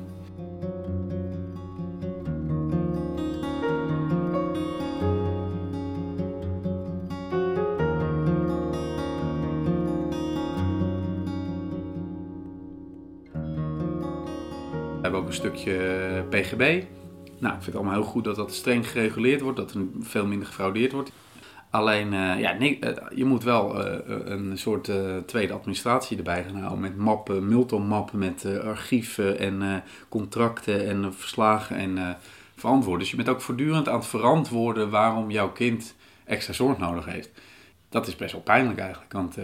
We 14.93 15.09
hebben 15.09 15.21
ook 15.21 15.27
een 15.27 15.35
stukje 15.35 16.25
PGB. 16.29 16.85
Nou, 17.39 17.55
ik 17.55 17.63
vind 17.63 17.67
het 17.67 17.75
allemaal 17.75 17.95
heel 17.95 18.11
goed 18.11 18.25
dat 18.25 18.37
dat 18.37 18.55
streng 18.55 18.89
gereguleerd 18.89 19.41
wordt, 19.41 19.57
dat 19.57 19.75
er 19.75 19.81
veel 20.01 20.27
minder 20.27 20.47
gefraudeerd 20.47 20.93
wordt. 20.93 21.13
Alleen, 21.73 22.13
uh, 22.13 22.41
ja, 22.41 22.53
nee, 22.53 22.79
uh, 22.81 22.91
je 23.15 23.25
moet 23.25 23.43
wel 23.43 23.87
uh, 23.87 23.99
een 24.25 24.59
soort 24.59 24.91
tweede 25.27 25.53
administratie 25.53 26.17
erbij 26.17 26.45
gaan 26.45 26.57
houden. 26.57 26.81
Met 26.81 26.97
mappen, 26.97 27.49
multimappen 27.49 28.19
met 28.19 28.47
archieven 28.65 29.39
en 29.39 29.83
contracten 30.09 30.87
en 30.87 31.15
verslagen 31.15 31.77
en 31.77 32.17
verantwoorden. 32.57 33.01
Dus 33.01 33.11
je 33.11 33.17
bent 33.17 33.29
ook 33.29 33.41
voortdurend 33.41 33.89
aan 33.89 33.99
het 33.99 34.07
verantwoorden 34.07 34.91
waarom 34.91 35.31
jouw 35.31 35.53
kind 35.53 35.95
extra 36.25 36.53
zorg 36.53 36.79
nodig 36.79 37.05
heeft. 37.05 37.31
Dat 37.89 38.07
is 38.07 38.17
best 38.17 38.33
wel 38.33 38.41
pijnlijk 38.41 38.79
eigenlijk. 38.79 39.13
Want 39.13 39.37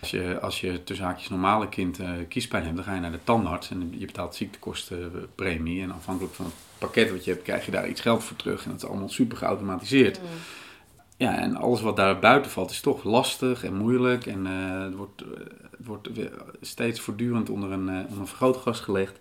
als 0.00 0.10
je, 0.10 0.40
als 0.40 0.60
je 0.60 0.84
tussen 0.84 1.06
haakjes 1.06 1.28
normale 1.28 1.68
kind 1.68 2.00
kiespijn 2.28 2.64
hebt, 2.64 2.76
dan 2.76 2.84
ga 2.84 2.94
je 2.94 3.00
naar 3.00 3.12
de 3.12 3.24
tandarts 3.24 3.70
en 3.70 3.94
je 3.96 4.06
betaalt 4.06 4.34
ziektekostenpremie. 4.34 5.82
En 5.82 5.92
afhankelijk 5.92 6.34
van 6.34 6.44
het 6.44 6.54
pakket 6.78 7.10
wat 7.10 7.24
je 7.24 7.30
hebt, 7.30 7.42
krijg 7.42 7.64
je 7.64 7.70
daar 7.70 7.88
iets 7.88 8.00
geld 8.00 8.24
voor 8.24 8.36
terug. 8.36 8.64
En 8.64 8.70
dat 8.70 8.82
is 8.82 8.88
allemaal 8.88 9.08
super 9.08 9.36
geautomatiseerd. 9.36 10.20
Mm. 10.20 10.26
Ja, 11.18 11.38
en 11.38 11.56
alles 11.56 11.80
wat 11.80 11.96
daar 11.96 12.18
buiten 12.18 12.50
valt 12.50 12.70
is 12.70 12.80
toch 12.80 13.04
lastig 13.04 13.64
en 13.64 13.74
moeilijk. 13.74 14.26
En 14.26 14.46
uh, 14.46 14.82
het 14.82 14.94
wordt, 14.94 15.20
het 15.76 15.86
wordt 15.86 16.08
steeds 16.60 17.00
voortdurend 17.00 17.50
onder 17.50 17.72
een, 17.72 17.88
uh, 17.88 17.98
onder 17.98 18.20
een 18.20 18.26
vergrootglas 18.26 18.80
gelegd. 18.80 19.20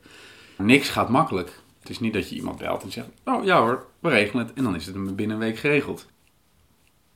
Niks 0.58 0.89
gaat 0.89 1.10
makkelijk. 1.10 1.62
Het 1.80 1.89
is 1.89 2.00
niet 2.00 2.13
dat 2.13 2.30
je 2.30 2.36
iemand 2.36 2.58
belt 2.58 2.84
en 2.84 2.92
zegt: 2.92 3.08
Oh 3.24 3.44
ja 3.44 3.60
hoor, 3.60 3.86
we 4.00 4.10
regelen 4.10 4.46
het. 4.46 4.56
En 4.56 4.63
dan 4.63 4.75
is 4.75 4.86
het 4.86 5.16
binnen 5.16 5.36
een 5.36 5.44
week 5.44 5.58
geregeld. 5.58 6.08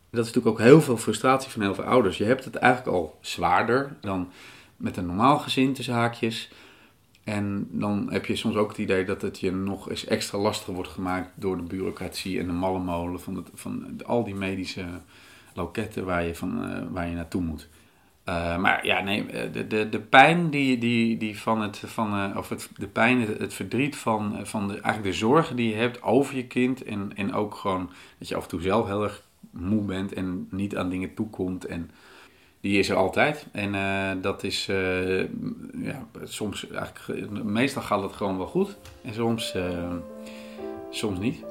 Dat 0.10 0.26
is 0.26 0.34
natuurlijk 0.34 0.60
ook 0.60 0.66
heel 0.68 0.82
veel 0.82 0.98
frustratie 0.98 1.52
van 1.52 1.62
heel 1.62 1.76
veel 1.76 1.84
ouders. 1.84 2.18
Je 2.18 2.24
hebt 2.24 2.46
het 2.46 2.56
eigenlijk 2.56 2.98
al 2.98 3.18
zwaarder 3.22 3.98
dan 4.02 4.32
met 4.78 4.98
een 4.98 5.06
normaal 5.06 5.40
gezin 5.40 5.74
tussen 5.74 5.94
haakjes. 5.94 6.52
En 7.24 7.68
dan 7.72 8.08
heb 8.12 8.26
je 8.26 8.36
soms 8.36 8.56
ook 8.56 8.70
het 8.70 8.78
idee 8.78 9.06
dat 9.06 9.22
het 9.22 9.40
je 9.40 9.52
nog 9.52 9.90
eens 9.90 10.06
extra 10.06 10.38
lastig 10.38 10.74
wordt 10.74 10.90
gemaakt 10.90 11.30
door 11.36 11.58
de 11.58 11.64
bureaucratie 11.64 12.40
en 12.40 12.46
de 12.46 12.54
malle 12.54 12.80
molen 12.80 13.22
van, 13.22 13.36
het, 13.36 13.50
van 13.54 14.02
al 14.06 14.24
die 14.24 14.36
medische 14.36 14.86
loketten 15.54 16.06
waar 16.06 16.26
je, 16.26 16.36
van, 16.36 16.70
uh, 16.70 16.78
waar 16.92 17.08
je 17.08 17.16
naartoe 17.16 17.42
moet. 17.42 17.70
Uh, 18.26 18.58
maar 18.58 18.86
ja, 18.86 19.02
nee, 19.02 19.26
de, 19.52 19.68
de, 19.68 19.90
de 19.90 20.00
pijn 20.00 20.50
die, 20.50 20.78
die, 20.78 21.18
die 21.18 21.40
van 21.40 21.62
het, 21.62 21.84
van, 21.86 22.14
uh, 22.14 22.38
of 22.38 22.50
het, 22.50 22.70
de 22.78 22.88
pijn, 22.88 23.22
het, 23.22 23.38
het 23.38 23.54
verdriet 23.54 23.96
van, 23.96 24.40
van 24.44 24.68
de, 24.68 24.74
eigenlijk 24.74 25.04
de 25.04 25.14
zorgen 25.14 25.56
die 25.56 25.70
je 25.70 25.76
hebt 25.76 26.04
over 26.04 26.36
je 26.36 26.48
kind. 26.48 26.84
En, 26.84 27.12
en 27.16 27.34
ook 27.34 27.56
gewoon 27.56 27.90
dat 28.18 28.28
je 28.28 28.36
af 28.36 28.44
en 28.44 28.50
toe 28.50 28.62
zelf 28.62 28.88
heel 28.88 29.04
erg 29.04 29.24
moe 29.52 29.82
bent 29.82 30.14
en 30.14 30.48
niet 30.52 30.78
aan 30.78 30.90
dingen 30.90 31.14
toekomt. 31.14 31.66
En 31.66 31.92
die 32.62 32.80
is 32.80 32.90
er 32.90 32.96
altijd. 32.96 33.46
En 33.52 33.74
uh, 33.74 34.12
dat 34.22 34.44
is 34.44 34.68
uh, 34.70 35.20
ja, 35.84 36.06
soms 36.24 36.68
eigenlijk, 36.70 37.44
meestal 37.44 37.82
gaat 37.82 38.02
het 38.02 38.14
gewoon 38.14 38.38
wel 38.38 38.48
goed. 38.48 38.78
En 39.02 39.14
soms, 39.14 39.56
uh, 39.56 39.94
soms 40.90 41.20
niet. 41.20 41.51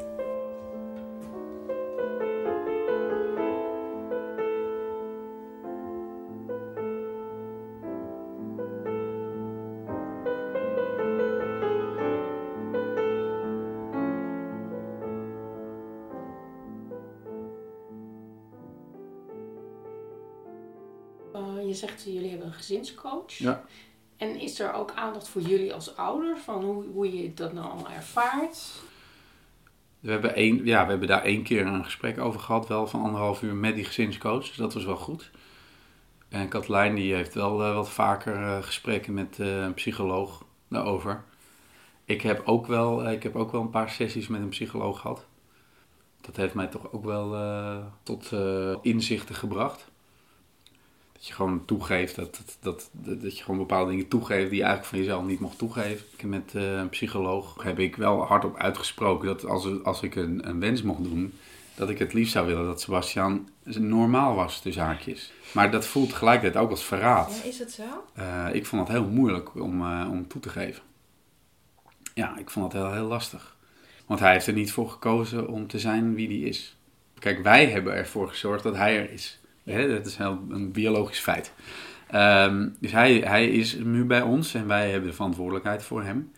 Zegt 21.80 22.02
jullie 22.04 22.30
hebben 22.30 22.46
een 22.46 22.52
gezinscoach. 22.52 23.32
Ja. 23.32 23.64
En 24.16 24.40
is 24.40 24.60
er 24.60 24.72
ook 24.72 24.92
aandacht 24.94 25.28
voor 25.28 25.42
jullie 25.42 25.74
als 25.74 25.96
ouder 25.96 26.38
van 26.38 26.64
hoe, 26.64 26.84
hoe 26.92 27.16
je 27.16 27.34
dat 27.34 27.52
nou 27.52 27.70
allemaal 27.70 27.90
ervaart? 27.90 28.82
We 30.00 30.10
hebben, 30.10 30.34
één, 30.34 30.64
ja, 30.64 30.84
we 30.84 30.90
hebben 30.90 31.08
daar 31.08 31.22
één 31.22 31.42
keer 31.42 31.66
een 31.66 31.84
gesprek 31.84 32.18
over 32.18 32.40
gehad, 32.40 32.68
wel 32.68 32.86
van 32.86 33.02
anderhalf 33.02 33.42
uur 33.42 33.54
met 33.54 33.74
die 33.74 33.84
gezinscoach. 33.84 34.46
Dus 34.46 34.56
dat 34.56 34.74
was 34.74 34.84
wel 34.84 34.96
goed. 34.96 35.30
En 36.28 36.48
Katelijn 36.48 36.94
die 36.94 37.14
heeft 37.14 37.34
wel 37.34 37.66
uh, 37.66 37.74
wat 37.74 37.90
vaker 37.90 38.36
uh, 38.36 38.62
gesprekken 38.62 39.14
met 39.14 39.38
uh, 39.38 39.62
een 39.62 39.74
psycholoog 39.74 40.44
daarover. 40.68 41.24
Ik 42.04 42.22
heb, 42.22 42.42
ook 42.44 42.66
wel, 42.66 43.10
ik 43.10 43.22
heb 43.22 43.36
ook 43.36 43.52
wel 43.52 43.60
een 43.60 43.70
paar 43.70 43.90
sessies 43.90 44.28
met 44.28 44.40
een 44.40 44.48
psycholoog 44.48 45.00
gehad. 45.00 45.26
Dat 46.20 46.36
heeft 46.36 46.54
mij 46.54 46.66
toch 46.66 46.92
ook 46.92 47.04
wel 47.04 47.36
tot 48.02 48.32
inzichten 48.82 49.34
gebracht. 49.34 49.89
Dat 51.20 51.28
je 51.28 51.34
gewoon 51.34 51.64
toegeeft, 51.64 52.16
dat, 52.16 52.42
dat, 52.60 52.88
dat, 52.92 53.22
dat 53.22 53.38
je 53.38 53.44
gewoon 53.44 53.60
bepaalde 53.60 53.90
dingen 53.90 54.08
toegeeft 54.08 54.48
die 54.48 54.58
je 54.58 54.64
eigenlijk 54.64 54.94
van 54.94 54.98
jezelf 54.98 55.24
niet 55.24 55.40
mocht 55.40 55.58
toegeven. 55.58 56.06
Met 56.22 56.52
uh, 56.54 56.72
een 56.72 56.88
psycholoog 56.88 57.62
heb 57.62 57.78
ik 57.78 57.96
wel 57.96 58.24
hardop 58.24 58.56
uitgesproken 58.56 59.26
dat 59.26 59.46
als, 59.46 59.82
als 59.82 60.02
ik 60.02 60.14
een, 60.14 60.48
een 60.48 60.60
wens 60.60 60.82
mocht 60.82 61.04
doen, 61.04 61.32
dat 61.74 61.88
ik 61.88 61.98
het 61.98 62.12
liefst 62.12 62.32
zou 62.32 62.46
willen 62.46 62.66
dat 62.66 62.80
Sebastian 62.80 63.48
normaal 63.64 64.34
was, 64.34 64.60
tussen 64.60 64.82
haakjes. 64.82 65.32
Maar 65.52 65.70
dat 65.70 65.86
voelt 65.86 66.08
tegelijkertijd 66.08 66.64
ook 66.64 66.70
als 66.70 66.84
verraad. 66.84 67.40
Ja, 67.42 67.48
is 67.48 67.58
het 67.58 67.72
zo? 67.72 68.04
Uh, 68.18 68.46
ik 68.52 68.66
vond 68.66 68.88
het 68.88 68.96
heel 68.96 69.08
moeilijk 69.08 69.54
om, 69.54 69.80
uh, 69.82 70.08
om 70.10 70.28
toe 70.28 70.40
te 70.40 70.48
geven. 70.48 70.82
Ja, 72.14 72.38
ik 72.38 72.50
vond 72.50 72.72
het 72.72 72.82
heel, 72.82 72.92
heel 72.92 73.06
lastig. 73.06 73.56
Want 74.06 74.20
hij 74.20 74.32
heeft 74.32 74.46
er 74.46 74.52
niet 74.52 74.72
voor 74.72 74.90
gekozen 74.90 75.48
om 75.48 75.66
te 75.66 75.78
zijn 75.78 76.14
wie 76.14 76.28
hij 76.28 76.48
is. 76.48 76.76
Kijk, 77.18 77.42
wij 77.42 77.66
hebben 77.66 77.94
ervoor 77.94 78.28
gezorgd 78.28 78.62
dat 78.62 78.76
hij 78.76 78.98
er 78.98 79.10
is. 79.10 79.39
Hè, 79.70 79.88
dat 79.88 80.06
is 80.06 80.16
heel, 80.16 80.44
een 80.48 80.72
biologisch 80.72 81.18
feit. 81.18 81.52
Um, 82.14 82.76
dus 82.80 82.92
hij, 82.92 83.14
hij 83.14 83.48
is 83.48 83.74
nu 83.74 84.04
bij 84.04 84.22
ons 84.22 84.54
en 84.54 84.66
wij 84.66 84.90
hebben 84.90 85.10
de 85.10 85.16
verantwoordelijkheid 85.16 85.82
voor 85.82 86.02
hem. 86.02 86.30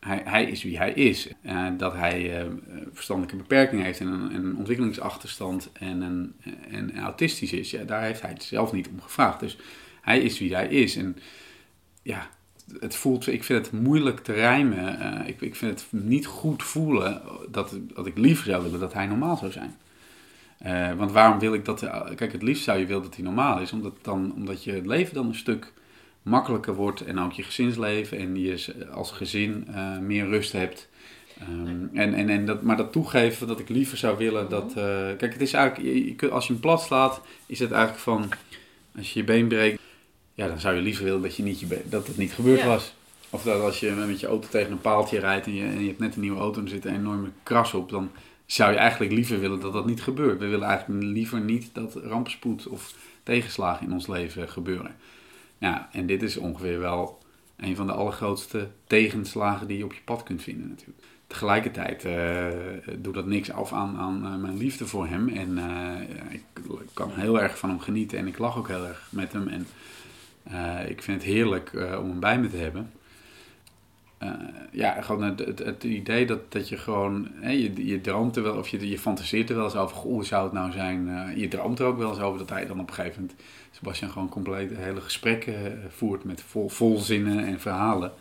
Hij, 0.00 0.22
hij 0.24 0.44
is 0.44 0.62
wie 0.62 0.78
hij 0.78 0.92
is. 0.92 1.28
Uh, 1.42 1.66
dat 1.76 1.92
hij 1.92 2.44
uh, 2.44 2.50
verstandelijke 2.92 3.42
beperkingen 3.42 3.84
heeft 3.84 4.00
en 4.00 4.06
een, 4.06 4.34
een 4.34 4.56
ontwikkelingsachterstand 4.56 5.70
en, 5.72 6.00
een, 6.00 6.34
en 6.70 6.98
autistisch 6.98 7.52
is, 7.52 7.70
ja, 7.70 7.84
daar 7.84 8.02
heeft 8.02 8.20
hij 8.20 8.30
het 8.30 8.42
zelf 8.42 8.72
niet 8.72 8.88
om 8.88 9.00
gevraagd. 9.00 9.40
Dus 9.40 9.58
hij 10.00 10.20
is 10.20 10.38
wie 10.38 10.54
hij 10.54 10.68
is. 10.68 10.96
En 10.96 11.16
ja, 12.02 12.28
het 12.80 12.96
voelt, 12.96 13.26
ik 13.26 13.44
vind 13.44 13.66
het 13.66 13.80
moeilijk 13.82 14.20
te 14.20 14.32
rijmen. 14.32 14.98
Uh, 15.00 15.28
ik, 15.28 15.40
ik 15.40 15.56
vind 15.56 15.80
het 15.80 16.02
niet 16.02 16.26
goed 16.26 16.62
voelen 16.62 17.22
dat, 17.50 17.78
dat 17.94 18.06
ik 18.06 18.18
liever 18.18 18.44
zou 18.44 18.62
willen 18.62 18.80
dat 18.80 18.92
hij 18.92 19.06
normaal 19.06 19.36
zou 19.36 19.52
zijn. 19.52 19.76
Uh, 20.66 20.92
want 20.92 21.12
waarom 21.12 21.38
wil 21.38 21.54
ik 21.54 21.64
dat... 21.64 21.80
Kijk, 22.14 22.32
het 22.32 22.42
liefst 22.42 22.64
zou 22.64 22.78
je 22.78 22.86
willen 22.86 23.02
dat 23.02 23.14
hij 23.14 23.24
normaal 23.24 23.60
is. 23.60 23.72
Omdat, 23.72 23.92
dan, 24.02 24.32
omdat 24.34 24.64
je 24.64 24.72
het 24.72 24.86
leven 24.86 25.14
dan 25.14 25.26
een 25.26 25.34
stuk 25.34 25.72
makkelijker 26.22 26.74
wordt. 26.74 27.00
En 27.00 27.18
ook 27.18 27.32
je 27.32 27.42
gezinsleven. 27.42 28.18
En 28.18 28.40
je 28.40 28.74
als 28.92 29.10
gezin 29.10 29.66
uh, 29.70 29.98
meer 29.98 30.28
rust 30.28 30.52
hebt. 30.52 30.88
Um, 31.48 31.90
en, 31.92 32.14
en, 32.14 32.28
en 32.28 32.46
dat, 32.46 32.62
maar 32.62 32.76
dat 32.76 32.92
toegeven 32.92 33.46
dat 33.46 33.60
ik 33.60 33.68
liever 33.68 33.96
zou 33.96 34.18
willen 34.18 34.48
dat... 34.48 34.68
Uh, 34.68 34.74
kijk, 35.18 35.32
het 35.32 35.40
is 35.40 35.52
eigenlijk... 35.52 36.20
Je, 36.20 36.30
als 36.30 36.46
je 36.46 36.52
hem 36.52 36.62
plat 36.62 36.82
slaat, 36.82 37.20
is 37.46 37.58
het 37.58 37.70
eigenlijk 37.70 38.02
van... 38.02 38.28
Als 38.96 39.12
je 39.12 39.18
je 39.18 39.24
been 39.24 39.48
breekt... 39.48 39.80
Ja, 40.34 40.48
dan 40.48 40.60
zou 40.60 40.74
je 40.74 40.82
liever 40.82 41.04
willen 41.04 41.22
dat, 41.22 41.36
je 41.36 41.42
niet 41.42 41.60
je 41.60 41.66
been, 41.66 41.82
dat 41.84 42.06
het 42.06 42.16
niet 42.16 42.32
gebeurd 42.32 42.60
ja. 42.60 42.66
was. 42.66 42.94
Of 43.30 43.42
dat 43.42 43.60
als 43.60 43.80
je 43.80 43.90
met 43.90 44.20
je 44.20 44.26
auto 44.26 44.48
tegen 44.48 44.72
een 44.72 44.80
paaltje 44.80 45.18
rijdt 45.18 45.46
en 45.46 45.54
je, 45.54 45.64
en 45.64 45.80
je 45.80 45.86
hebt 45.86 45.98
net 45.98 46.14
een 46.14 46.20
nieuwe 46.20 46.40
auto 46.40 46.58
en 46.58 46.64
er 46.64 46.70
zit 46.70 46.84
een 46.84 46.94
enorme 46.94 47.28
kras 47.42 47.74
op... 47.74 47.90
dan 47.90 48.10
zou 48.46 48.72
je 48.72 48.78
eigenlijk 48.78 49.12
liever 49.12 49.40
willen 49.40 49.60
dat 49.60 49.72
dat 49.72 49.86
niet 49.86 50.02
gebeurt. 50.02 50.38
We 50.38 50.46
willen 50.46 50.68
eigenlijk 50.68 51.02
liever 51.02 51.40
niet 51.40 51.70
dat 51.72 51.94
rampspoed 51.94 52.66
of 52.66 52.94
tegenslagen 53.22 53.86
in 53.86 53.92
ons 53.92 54.06
leven 54.06 54.48
gebeuren. 54.48 54.94
Ja, 55.58 55.88
en 55.92 56.06
dit 56.06 56.22
is 56.22 56.36
ongeveer 56.36 56.78
wel 56.78 57.18
een 57.56 57.76
van 57.76 57.86
de 57.86 57.92
allergrootste 57.92 58.68
tegenslagen 58.86 59.66
die 59.66 59.78
je 59.78 59.84
op 59.84 59.92
je 59.92 60.00
pad 60.04 60.22
kunt 60.22 60.42
vinden 60.42 60.68
natuurlijk. 60.68 60.98
Tegelijkertijd 61.26 62.04
uh, 62.04 62.46
doet 62.98 63.14
dat 63.14 63.26
niks 63.26 63.50
af 63.50 63.72
aan, 63.72 63.96
aan 63.96 64.24
uh, 64.24 64.36
mijn 64.36 64.56
liefde 64.56 64.86
voor 64.86 65.06
hem. 65.06 65.28
En 65.28 65.58
uh, 65.58 66.34
ik 66.34 66.42
kan 66.92 67.10
heel 67.14 67.40
erg 67.40 67.58
van 67.58 67.68
hem 67.68 67.80
genieten 67.80 68.18
en 68.18 68.26
ik 68.26 68.38
lach 68.38 68.58
ook 68.58 68.68
heel 68.68 68.86
erg 68.86 69.08
met 69.10 69.32
hem. 69.32 69.48
En 69.48 69.66
ik 70.88 71.02
vind 71.02 71.22
het 71.22 71.30
heerlijk 71.32 71.70
om 71.74 72.08
hem 72.08 72.20
bij 72.20 72.38
me 72.38 72.48
te 72.48 72.56
hebben. 72.56 72.90
Uh, 74.22 74.30
ja, 74.72 75.02
gewoon 75.02 75.22
het, 75.22 75.38
het, 75.38 75.58
het, 75.58 75.84
idee 75.84 76.26
dat, 76.26 76.52
dat 76.52 76.68
je 76.68 76.76
gewoon, 76.76 77.28
hè, 77.34 77.50
je, 77.50 77.86
je 77.86 78.00
droomt 78.00 78.36
er 78.36 78.42
wel, 78.42 78.56
of 78.56 78.68
je, 78.68 78.88
je 78.88 78.98
fantaseert 78.98 79.50
er 79.50 79.56
wel 79.56 79.64
eens 79.64 79.76
over, 79.76 79.96
hoe 79.96 80.24
zou 80.24 80.44
het 80.44 80.52
nou 80.52 80.72
zijn? 80.72 81.08
Uh, 81.08 81.36
je 81.36 81.48
droomt 81.48 81.78
er 81.78 81.86
ook 81.86 81.98
wel 81.98 82.10
eens 82.10 82.20
over 82.20 82.38
dat 82.38 82.50
hij 82.50 82.66
dan 82.66 82.80
op 82.80 82.88
een 82.88 82.94
gegeven 82.94 83.20
moment, 83.20 83.40
Sebastian, 83.70 84.10
gewoon 84.10 84.28
compleet 84.28 84.76
hele 84.76 85.00
gesprekken 85.00 85.54
uh, 85.54 85.72
voert 85.88 86.24
met 86.24 86.42
vol, 86.42 86.68
vol 86.68 86.98
zinnen 86.98 87.44
en 87.44 87.60
verhalen. 87.60 88.12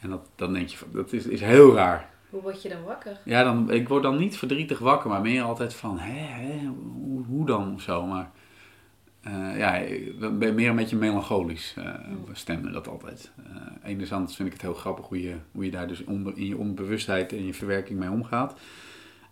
En 0.00 0.10
dat, 0.10 0.28
dan 0.36 0.52
denk 0.52 0.68
je, 0.68 0.76
van, 0.76 0.88
dat 0.92 1.12
is, 1.12 1.26
is 1.26 1.40
heel 1.40 1.74
raar. 1.74 2.10
Hoe 2.30 2.42
word 2.42 2.62
je 2.62 2.68
dan 2.68 2.84
wakker? 2.84 3.20
Ja, 3.24 3.42
dan, 3.42 3.70
ik 3.70 3.88
word 3.88 4.02
dan 4.02 4.16
niet 4.16 4.38
verdrietig 4.38 4.78
wakker, 4.78 5.10
maar 5.10 5.20
meer 5.20 5.42
altijd 5.42 5.74
van, 5.74 5.98
hè, 5.98 6.20
hè 6.20 6.66
hoe, 6.66 7.24
hoe 7.24 7.46
dan 7.46 7.74
of 7.74 7.82
zo. 7.82 8.06
Maar 8.06 8.30
uh, 9.28 9.58
ja, 9.58 9.76
ik 9.76 10.38
ben 10.38 10.54
meer 10.54 10.70
een 10.70 10.76
beetje 10.76 10.96
melancholisch 10.96 11.74
uh, 11.78 11.94
stemmen 12.32 12.72
dat 12.72 12.88
altijd. 12.88 13.30
Uh, 13.38 13.56
enerzijds 13.84 14.36
vind 14.36 14.48
ik 14.48 14.54
het 14.54 14.62
heel 14.62 14.74
grappig 14.74 15.06
hoe 15.06 15.22
je, 15.22 15.34
hoe 15.52 15.64
je 15.64 15.70
daar 15.70 15.88
dus 15.88 16.04
onder, 16.04 16.36
in 16.36 16.46
je 16.46 16.56
onbewustheid 16.56 17.32
en 17.32 17.46
je 17.46 17.54
verwerking 17.54 17.98
mee 17.98 18.10
omgaat. 18.10 18.58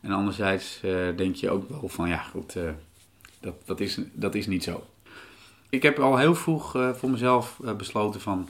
En 0.01 0.11
anderzijds 0.11 0.81
denk 1.17 1.35
je 1.35 1.51
ook 1.51 1.69
wel 1.69 1.89
van, 1.89 2.09
ja 2.09 2.19
goed, 2.19 2.57
dat, 3.41 3.55
dat, 3.65 3.81
is, 3.81 4.01
dat 4.13 4.35
is 4.35 4.47
niet 4.47 4.65
zo. 4.65 4.87
Ik 5.69 5.83
heb 5.83 5.99
al 5.99 6.19
heel 6.19 6.35
vroeg 6.35 6.71
voor 6.95 7.11
mezelf 7.11 7.61
besloten 7.77 8.21
van, 8.21 8.49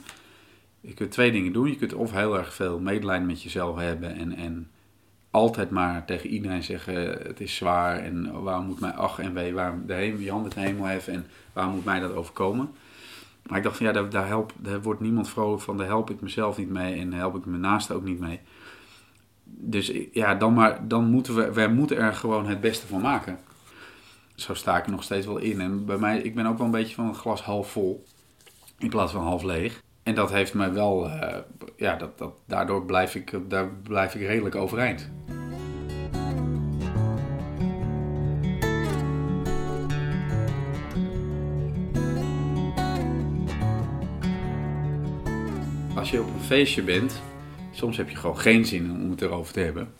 je 0.81 0.93
kunt 0.93 1.11
twee 1.11 1.31
dingen 1.31 1.53
doen. 1.53 1.67
Je 1.67 1.75
kunt 1.75 1.93
of 1.93 2.11
heel 2.11 2.37
erg 2.37 2.53
veel 2.53 2.79
medelijden 2.79 3.27
met 3.27 3.43
jezelf 3.43 3.77
hebben 3.77 4.15
en, 4.15 4.35
en 4.35 4.69
altijd 5.37 5.69
maar 5.69 6.05
tegen 6.05 6.29
iedereen 6.29 6.63
zeggen: 6.63 7.11
het 7.11 7.39
is 7.39 7.55
zwaar 7.55 7.97
en 7.97 8.41
waarom 8.41 8.65
moet 8.65 8.79
mij 8.79 8.91
ach 8.91 9.19
en 9.19 9.33
wee, 9.33 9.53
waarom 9.53 9.83
de 9.85 9.93
hemel, 9.93 10.29
handen 10.29 10.51
de 10.51 10.59
hemel 10.59 10.85
heffen 10.85 11.13
en 11.13 11.25
waarom 11.53 11.73
moet 11.73 11.85
mij 11.85 11.99
dat 11.99 12.13
overkomen? 12.13 12.71
Maar 13.47 13.57
ik 13.57 13.63
dacht 13.63 13.77
van 13.77 13.85
ja, 13.85 13.91
daar, 13.91 14.09
daar, 14.09 14.27
help, 14.27 14.53
daar 14.55 14.81
wordt 14.81 15.01
niemand 15.01 15.29
vrolijk 15.29 15.61
van, 15.61 15.77
daar 15.77 15.87
help 15.87 16.09
ik 16.09 16.21
mezelf 16.21 16.57
niet 16.57 16.69
mee 16.69 16.99
en 16.99 17.13
help 17.13 17.35
ik 17.35 17.45
mijn 17.45 17.61
naasten 17.61 17.95
ook 17.95 18.03
niet 18.03 18.19
mee. 18.19 18.39
Dus 19.43 19.91
ja, 20.11 20.35
dan, 20.35 20.53
maar, 20.53 20.87
dan 20.87 21.09
moeten 21.09 21.35
we, 21.35 21.53
wij 21.53 21.69
moeten 21.69 21.97
er 21.97 22.13
gewoon 22.13 22.47
het 22.47 22.61
beste 22.61 22.87
van 22.87 23.01
maken. 23.01 23.39
Zo 24.35 24.53
sta 24.53 24.77
ik 24.77 24.87
nog 24.87 25.03
steeds 25.03 25.25
wel 25.25 25.37
in. 25.37 25.61
En 25.61 25.85
bij 25.85 25.97
mij, 25.97 26.19
ik 26.19 26.35
ben 26.35 26.45
ook 26.45 26.57
wel 26.57 26.65
een 26.65 26.71
beetje 26.71 26.95
van 26.95 27.07
het 27.07 27.17
glas 27.17 27.41
half 27.41 27.71
vol 27.71 28.03
in 28.77 28.89
plaats 28.89 29.11
van 29.11 29.23
half 29.23 29.43
leeg. 29.43 29.81
En 30.07 30.15
dat 30.15 30.31
heeft 30.31 30.53
mij 30.53 30.73
wel, 30.73 31.07
uh, 31.07 31.37
ja, 31.75 31.95
dat, 31.95 32.17
dat, 32.17 32.39
daardoor 32.45 32.85
blijf 32.85 33.15
ik, 33.15 33.39
daar 33.47 33.69
blijf 33.69 34.15
ik 34.15 34.21
redelijk 34.21 34.55
overeind. 34.55 35.09
Als 45.95 46.11
je 46.11 46.21
op 46.21 46.27
een 46.27 46.45
feestje 46.45 46.83
bent, 46.83 47.21
soms 47.71 47.97
heb 47.97 48.09
je 48.09 48.15
gewoon 48.15 48.39
geen 48.39 48.65
zin 48.65 48.91
om 48.91 49.09
het 49.09 49.21
erover 49.21 49.53
te 49.53 49.59
hebben. 49.59 49.93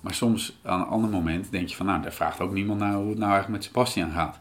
Maar 0.00 0.14
soms, 0.14 0.58
aan 0.62 0.80
een 0.80 0.86
ander 0.86 1.10
moment, 1.10 1.50
denk 1.50 1.68
je 1.68 1.76
van... 1.76 1.86
Nou, 1.86 2.02
daar 2.02 2.12
vraagt 2.12 2.40
ook 2.40 2.52
niemand 2.52 2.80
naar 2.80 2.94
hoe 2.94 3.08
het 3.08 3.18
nou 3.18 3.32
eigenlijk 3.32 3.62
met 3.62 3.64
Sebastian 3.64 4.10
gaat. 4.10 4.40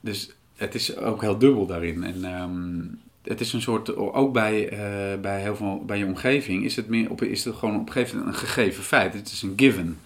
Dus 0.00 0.32
het 0.56 0.74
is 0.74 0.96
ook 0.96 1.20
heel 1.20 1.38
dubbel 1.38 1.66
daarin. 1.66 2.04
En 2.04 2.24
ehm, 2.24 2.84
het 3.22 3.40
is 3.40 3.52
een 3.52 3.62
soort... 3.62 3.96
Ook 3.96 4.32
bij, 4.32 4.68
eh, 4.68 5.20
bij, 5.20 5.40
heel 5.40 5.56
veel, 5.56 5.84
bij 5.84 5.98
je 5.98 6.04
omgeving 6.04 6.64
is 6.64 6.76
het, 6.76 6.88
meer 6.88 7.10
op, 7.10 7.22
is 7.22 7.44
het 7.44 7.54
gewoon 7.54 7.80
op 7.80 7.86
een 7.86 7.92
gegeven 7.92 8.18
moment 8.18 8.34
een 8.34 8.40
gegeven 8.40 8.82
feit. 8.82 9.14
Het 9.14 9.30
is 9.30 9.42
een 9.42 9.52
given. 9.56 9.98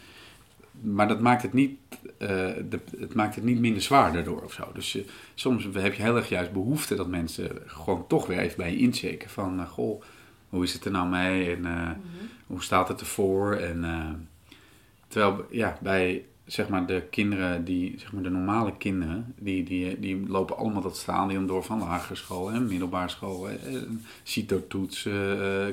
Maar 0.81 1.09
dat 1.09 1.21
maakt 1.21 1.43
het 1.43 1.53
niet, 1.53 1.79
eh, 2.19 2.29
de, 2.69 2.81
het 2.99 3.15
maakt 3.15 3.35
het 3.35 3.45
niet 3.45 3.59
minder 3.59 3.83
zwaar 3.83 4.13
daardoor 4.13 4.43
of 4.43 4.53
zo. 4.53 4.71
Dus 4.75 4.93
je, 4.93 5.05
soms 5.35 5.69
heb 5.73 5.95
je 5.95 6.03
heel 6.03 6.17
erg 6.17 6.29
juist 6.29 6.53
behoefte 6.53 6.95
dat 6.95 7.09
mensen 7.09 7.51
gewoon 7.67 8.07
toch 8.07 8.27
weer 8.27 8.39
even 8.39 8.57
bij 8.57 8.71
je 8.71 8.79
inchecken. 8.79 9.31
Van, 9.31 9.61
uh, 9.61 9.69
goh, 9.69 10.03
hoe 10.49 10.63
is 10.63 10.73
het 10.73 10.85
er 10.85 10.91
nou 10.91 11.09
mee 11.09 11.55
en 11.55 11.65
uh, 11.65 11.91
hoe 12.47 12.63
staat 12.63 12.89
het 12.89 13.01
ervoor? 13.01 13.55
En, 13.55 14.29
terwijl 15.09 15.47
ja, 15.51 15.79
bij 15.81 16.25
zeg 16.47 16.69
maar, 16.69 16.87
de 16.87 17.03
kinderen, 17.11 17.65
die, 17.65 17.95
zeg 17.99 18.13
maar, 18.13 18.23
de 18.23 18.31
normale 18.31 18.77
kinderen, 18.77 19.35
die, 19.39 19.65
die, 19.65 20.01
die 20.01 20.29
lopen 20.29 20.57
allemaal 20.57 20.83
dat 20.83 20.97
stadium 20.97 21.47
door 21.47 21.65
van 21.65 21.79
lagere 21.79 22.15
school 22.15 22.51
en 22.51 22.67
middelbare 22.67 23.09
school, 23.09 23.49
CITO-toets, 24.23 25.09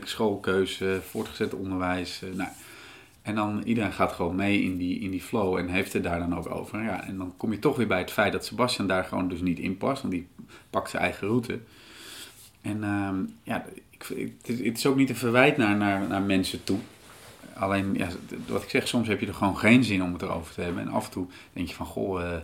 schoolkeuze, 0.03 1.01
voortgezet 1.03 1.53
onderwijs. 1.53 2.21
nou, 2.33 2.49
en 3.23 3.35
dan 3.35 3.61
iedereen 3.65 3.91
gaat 3.91 4.11
gewoon 4.11 4.35
mee 4.35 4.61
in 4.61 4.77
die, 4.77 4.99
in 4.99 5.11
die 5.11 5.21
flow 5.21 5.57
en 5.57 5.67
heeft 5.67 5.93
het 5.93 6.03
daar 6.03 6.19
dan 6.19 6.37
ook 6.37 6.55
over. 6.55 6.83
Ja, 6.83 7.03
en 7.07 7.17
dan 7.17 7.33
kom 7.37 7.51
je 7.51 7.59
toch 7.59 7.75
weer 7.75 7.87
bij 7.87 7.99
het 7.99 8.11
feit 8.11 8.31
dat 8.31 8.45
Sebastian 8.45 8.87
daar 8.87 9.03
gewoon 9.03 9.27
dus 9.27 9.41
niet 9.41 9.59
in 9.59 9.77
past, 9.77 10.01
want 10.01 10.13
die 10.13 10.27
pakt 10.69 10.89
zijn 10.89 11.03
eigen 11.03 11.27
route. 11.27 11.59
En 12.61 12.83
ehm, 12.83 13.15
ja, 13.43 13.65
ik, 13.89 14.37
het, 14.45 14.77
is 14.77 14.85
ook 14.85 14.95
niet 14.95 15.09
een 15.09 15.15
verwijt 15.15 15.57
naar, 15.57 15.75
naar, 15.75 16.07
naar 16.07 16.21
mensen 16.21 16.63
toe. 16.63 16.79
Alleen, 17.55 17.93
ja, 17.93 18.07
wat 18.47 18.63
ik 18.63 18.69
zeg, 18.69 18.87
soms 18.87 19.07
heb 19.07 19.19
je 19.19 19.27
er 19.27 19.33
gewoon 19.33 19.57
geen 19.57 19.83
zin 19.83 20.03
om 20.03 20.13
het 20.13 20.21
erover 20.21 20.53
te 20.53 20.61
hebben. 20.61 20.81
En 20.81 20.89
af 20.89 21.05
en 21.05 21.11
toe 21.11 21.27
denk 21.53 21.67
je 21.67 21.75
van, 21.75 21.85
goh, 21.85 22.21
uh, 22.21 22.37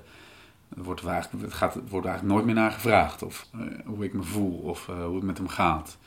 wordt, 0.69 1.05
eigenlijk, 1.05 1.43
het 1.43 1.53
gaat, 1.53 1.77
wordt 1.89 2.07
eigenlijk 2.07 2.35
nooit 2.35 2.45
meer 2.45 2.55
naar 2.55 2.71
gevraagd. 2.71 3.23
Of 3.23 3.47
uh, 3.55 3.61
hoe 3.85 4.03
ik 4.03 4.13
me 4.13 4.23
voel, 4.23 4.57
of 4.57 4.87
uh, 4.87 5.05
hoe 5.05 5.15
het 5.15 5.23
met 5.23 5.37
hem 5.37 5.47
gaat 5.47 5.97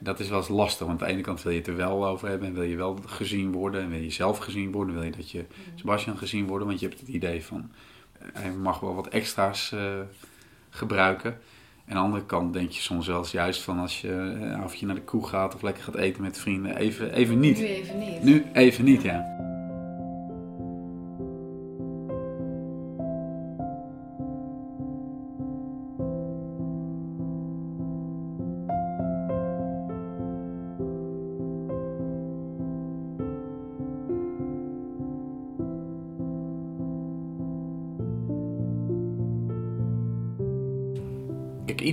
dat 0.00 0.20
is 0.20 0.28
wel 0.28 0.38
eens 0.38 0.48
lastig, 0.48 0.86
want 0.86 1.00
aan 1.00 1.06
de 1.06 1.12
ene 1.12 1.22
kant 1.22 1.42
wil 1.42 1.52
je 1.52 1.58
het 1.58 1.66
er 1.66 1.76
wel 1.76 2.06
over 2.06 2.28
hebben 2.28 2.48
en 2.48 2.54
wil 2.54 2.62
je 2.62 2.76
wel 2.76 2.98
gezien 3.06 3.52
worden 3.52 3.82
en 3.82 3.90
wil 3.90 4.00
je 4.00 4.10
zelf 4.10 4.38
gezien 4.38 4.72
worden, 4.72 4.94
wil 4.94 5.04
je 5.04 5.10
dat 5.10 5.30
je 5.30 5.38
mhm. 5.48 5.78
Sebastian 5.78 6.18
gezien 6.18 6.46
wordt, 6.46 6.64
want 6.64 6.80
je 6.80 6.86
hebt 6.86 7.00
het 7.00 7.08
idee 7.08 7.44
van 7.44 7.70
eh, 8.18 8.28
hij 8.32 8.50
mag 8.50 8.80
wel 8.80 8.94
wat 8.94 9.08
extra's 9.08 9.74
gebruiken. 10.70 11.38
En 11.86 11.96
aan 11.96 12.02
de 12.02 12.08
andere 12.08 12.26
kant 12.26 12.52
denk 12.52 12.70
je 12.70 12.80
soms 12.80 13.06
wel 13.06 13.18
eens 13.18 13.30
juist 13.30 13.62
van 13.62 13.78
als 13.78 14.00
je, 14.00 14.38
uh, 14.40 14.64
of 14.64 14.74
je 14.74 14.86
naar 14.86 14.94
de 14.94 15.02
koe 15.02 15.26
gaat 15.26 15.54
of 15.54 15.62
lekker 15.62 15.82
gaat 15.82 15.94
eten 15.94 16.22
met 16.22 16.38
vrienden, 16.38 16.76
even, 16.76 17.12
even 17.12 17.40
niet. 17.40 17.58
Nu 17.58 17.64
even 17.66 17.98
niet. 17.98 18.22
Nu 18.22 18.44
even 18.52 18.84
niet, 18.84 19.02
ja. 19.02 19.45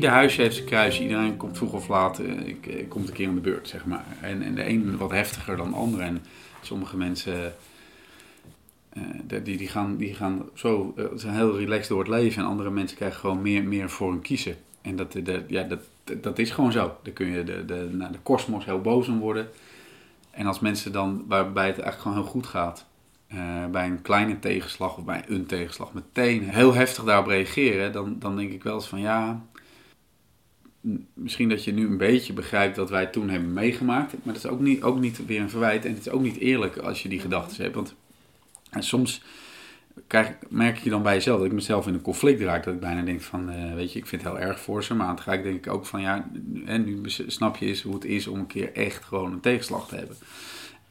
Ieder 0.03 0.17
huisje 0.17 0.41
heeft 0.41 0.55
zijn 0.55 0.67
kruisje. 0.67 1.01
Iedereen 1.01 1.37
komt 1.37 1.57
vroeg 1.57 1.73
of 1.73 1.87
laat, 1.87 2.19
uh, 2.19 2.47
ik, 2.47 2.65
ik, 2.65 2.89
komt 2.89 3.07
een 3.07 3.13
keer 3.13 3.27
aan 3.27 3.35
de 3.35 3.41
beurt, 3.41 3.67
zeg 3.67 3.85
maar. 3.85 4.05
En, 4.21 4.41
en 4.41 4.55
de 4.55 4.69
een 4.69 4.97
wat 4.97 5.11
heftiger 5.11 5.57
dan 5.57 5.69
de 5.69 5.75
ander. 5.75 5.99
En 5.99 6.25
sommige 6.61 6.97
mensen, 6.97 7.55
uh, 8.93 9.03
die, 9.43 9.57
die, 9.57 9.67
gaan, 9.67 9.97
die 9.97 10.13
gaan 10.13 10.49
zo, 10.53 10.95
zijn 11.15 11.35
heel 11.35 11.57
relaxed 11.57 11.87
door 11.87 11.99
het 11.99 12.07
leven. 12.07 12.41
En 12.41 12.49
andere 12.49 12.69
mensen 12.69 12.97
krijgen 12.97 13.19
gewoon 13.19 13.41
meer, 13.41 13.63
meer 13.63 13.89
voor 13.89 14.11
hun 14.11 14.21
kiezen. 14.21 14.55
En 14.81 14.95
dat, 14.95 15.15
ja, 15.47 15.63
dat, 15.63 15.79
dat 16.21 16.39
is 16.39 16.51
gewoon 16.51 16.71
zo. 16.71 16.97
Dan 17.03 17.13
kun 17.13 17.27
je 17.27 17.43
de, 17.43 17.65
de, 17.65 17.89
naar 17.91 18.11
de 18.11 18.19
kosmos 18.23 18.65
heel 18.65 18.81
boos 18.81 19.07
om 19.07 19.19
worden. 19.19 19.47
En 20.31 20.45
als 20.45 20.59
mensen 20.59 20.91
dan, 20.91 21.23
waarbij 21.27 21.67
het 21.67 21.79
eigenlijk 21.79 22.01
gewoon 22.01 22.17
heel 22.17 22.31
goed 22.31 22.47
gaat... 22.47 22.85
bij 23.71 23.85
een 23.85 24.01
kleine 24.01 24.39
tegenslag 24.39 24.97
of 24.97 25.03
bij 25.03 25.23
een 25.27 25.45
tegenslag 25.45 25.93
meteen 25.93 26.49
heel 26.49 26.73
heftig 26.73 27.03
daarop 27.03 27.27
reageren, 27.27 27.91
dan, 27.91 28.15
dan 28.19 28.35
denk 28.35 28.51
ik 28.51 28.63
wel 28.63 28.73
eens 28.73 28.87
van 28.87 28.99
ja, 28.99 29.41
misschien 31.13 31.49
dat 31.49 31.63
je 31.63 31.73
nu 31.73 31.85
een 31.85 31.97
beetje 31.97 32.33
begrijpt 32.33 32.77
wat 32.77 32.89
wij 32.89 33.05
toen 33.05 33.29
hebben 33.29 33.53
meegemaakt. 33.53 34.11
Maar 34.11 34.33
dat 34.33 34.43
is 34.43 34.49
ook 34.49 34.59
niet, 34.59 34.83
ook 34.83 34.99
niet 34.99 35.25
weer 35.25 35.41
een 35.41 35.49
verwijt. 35.49 35.85
En 35.85 35.93
het 35.93 36.05
is 36.05 36.09
ook 36.09 36.21
niet 36.21 36.37
eerlijk 36.37 36.77
als 36.77 37.03
je 37.03 37.09
die 37.09 37.19
gedachten 37.19 37.63
hebt. 37.63 37.75
Want 37.75 37.95
en 38.69 38.83
soms 38.83 39.21
krijg, 40.07 40.31
merk 40.49 40.77
je 40.77 40.89
dan 40.89 41.03
bij 41.03 41.13
jezelf 41.13 41.37
dat 41.37 41.47
ik 41.47 41.53
mezelf 41.53 41.87
in 41.87 41.93
een 41.93 42.01
conflict 42.01 42.41
raak. 42.41 42.63
Dat 42.63 42.73
ik 42.73 42.79
bijna 42.79 43.01
denk 43.01 43.21
van, 43.21 43.49
uh, 43.49 43.73
weet 43.73 43.93
je, 43.93 43.99
ik 43.99 44.07
vind 44.07 44.23
het 44.23 44.31
heel 44.31 44.41
erg 44.41 44.59
voor 44.59 44.83
ze. 44.83 44.93
Maar 44.93 45.07
aan 45.07 45.13
het 45.13 45.23
gelijk 45.23 45.43
denk 45.43 45.65
ik 45.65 45.73
ook 45.73 45.85
van, 45.85 46.01
ja, 46.01 46.29
en 46.65 46.83
nu 46.83 47.01
snap 47.07 47.57
je 47.57 47.65
eens 47.65 47.81
hoe 47.81 47.93
het 47.93 48.05
is 48.05 48.27
om 48.27 48.39
een 48.39 48.47
keer 48.47 48.73
echt 48.73 49.03
gewoon 49.03 49.31
een 49.31 49.39
tegenslag 49.39 49.87
te 49.87 49.95
hebben. 49.95 50.15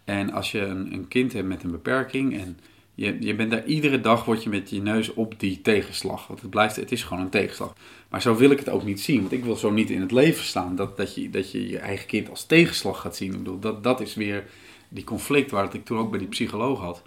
En 0.05 0.33
als 0.33 0.52
je 0.52 0.61
een, 0.61 0.92
een 0.92 1.09
kind 1.09 1.33
hebt 1.33 1.48
met 1.48 1.62
een 1.62 1.70
beperking 1.70 2.40
en 2.40 2.59
je, 2.94 3.16
je 3.20 3.35
bent 3.35 3.50
daar 3.50 3.64
iedere 3.64 4.00
dag, 4.00 4.24
word 4.24 4.42
je 4.42 4.48
met 4.48 4.70
je 4.70 4.83
neus 4.83 5.14
op 5.14 5.40
die 5.40 5.61
tegenslag. 5.61 6.26
Want 6.26 6.40
het 6.40 6.50
blijft, 6.50 6.76
het 6.76 6.92
is 6.92 7.02
gewoon 7.02 7.22
een 7.22 7.31
tegenslag. 7.31 7.74
Maar 8.09 8.22
zo 8.22 8.37
wil 8.37 8.50
ik 8.50 8.59
het 8.59 8.68
ook 8.68 8.85
niet 8.85 9.00
zien. 9.00 9.20
Want 9.20 9.33
ik 9.33 9.44
wil 9.44 9.57
zo 9.57 9.70
niet 9.70 9.90
in 9.90 10.00
het 10.00 10.12
leven 10.12 10.44
staan 10.44 10.76
dat, 10.76 10.96
dat, 10.96 11.14
je, 11.14 11.31
dat 11.31 11.52
je 11.52 11.68
je 11.68 11.78
eigen 11.78 12.07
kind 12.07 12.31
als 12.31 12.46
tegenslag 12.46 13.00
gaat 13.00 13.16
zien. 13.16 13.33
Ik 13.33 13.38
bedoel, 13.38 13.59
dat, 13.59 13.83
dat 13.83 14.00
is 14.00 14.14
weer 14.14 14.44
die 14.88 15.05
conflict 15.05 15.50
waar 15.50 15.74
ik 15.74 15.85
toen 15.85 15.98
ook 15.98 16.11
bij 16.11 16.18
die 16.18 16.28
psycholoog 16.28 16.81
had. 16.81 17.02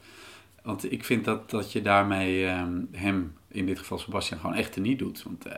Want 0.64 0.92
ik 0.92 1.04
vind 1.04 1.26
dat, 1.26 1.50
dat 1.50 1.72
je 1.72 1.82
daarmee 1.82 2.46
ehm, 2.46 2.82
hem, 2.92 3.34
in 3.48 3.66
dit 3.66 3.80
geval 3.80 3.98
Sebastian, 3.98 4.40
gewoon 4.40 4.56
echt 4.56 4.78
niet 4.78 5.00
doet. 5.00 5.24
Want 5.24 5.48
uh, 5.48 5.54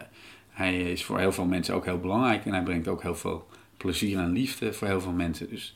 hij 0.49 0.91
is 0.91 1.03
voor 1.03 1.19
heel 1.19 1.31
veel 1.31 1.45
mensen 1.45 1.75
ook 1.75 1.85
heel 1.85 1.99
belangrijk. 1.99 2.45
En 2.45 2.51
hij 2.53 2.63
brengt 2.63 2.87
ook 2.87 3.01
heel 3.01 3.15
veel 3.15 3.47
plezier 3.77 4.17
en 4.17 4.31
liefde 4.31 4.73
voor 4.73 4.87
heel 4.87 5.01
veel 5.01 5.11
mensen. 5.11 5.49
Dus 5.49 5.75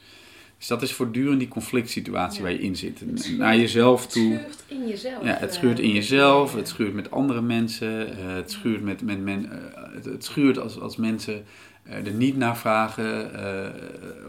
dus 0.61 0.69
dat 0.69 0.81
is 0.81 0.93
voortdurend 0.93 1.39
die 1.39 1.47
conflict 1.47 1.89
situatie 1.89 2.41
waar 2.41 2.51
je 2.51 2.59
in 2.59 2.75
zit. 2.75 3.01
Naar 3.37 3.57
jezelf 3.57 4.07
toe. 4.07 4.33
Het 4.33 4.41
schuurt 4.41 4.63
in 4.67 4.87
jezelf. 4.87 5.23
Ja, 5.23 5.37
het 5.39 5.53
schuurt 5.53 5.79
in 5.79 5.91
jezelf, 5.91 6.53
het 6.53 6.67
schuurt 6.67 6.93
met 6.93 7.11
andere 7.11 7.41
mensen, 7.41 8.09
uh, 8.09 8.33
het 8.33 8.51
schuurt, 8.51 8.81
met, 8.81 9.01
met 9.01 9.21
men, 9.21 9.45
uh, 9.45 10.11
het, 10.11 10.23
schuurt 10.23 10.59
als, 10.59 10.79
als 10.79 10.95
mensen 10.95 11.45
er 11.83 12.11
niet 12.11 12.37
naar 12.37 12.57
vragen 12.57 13.31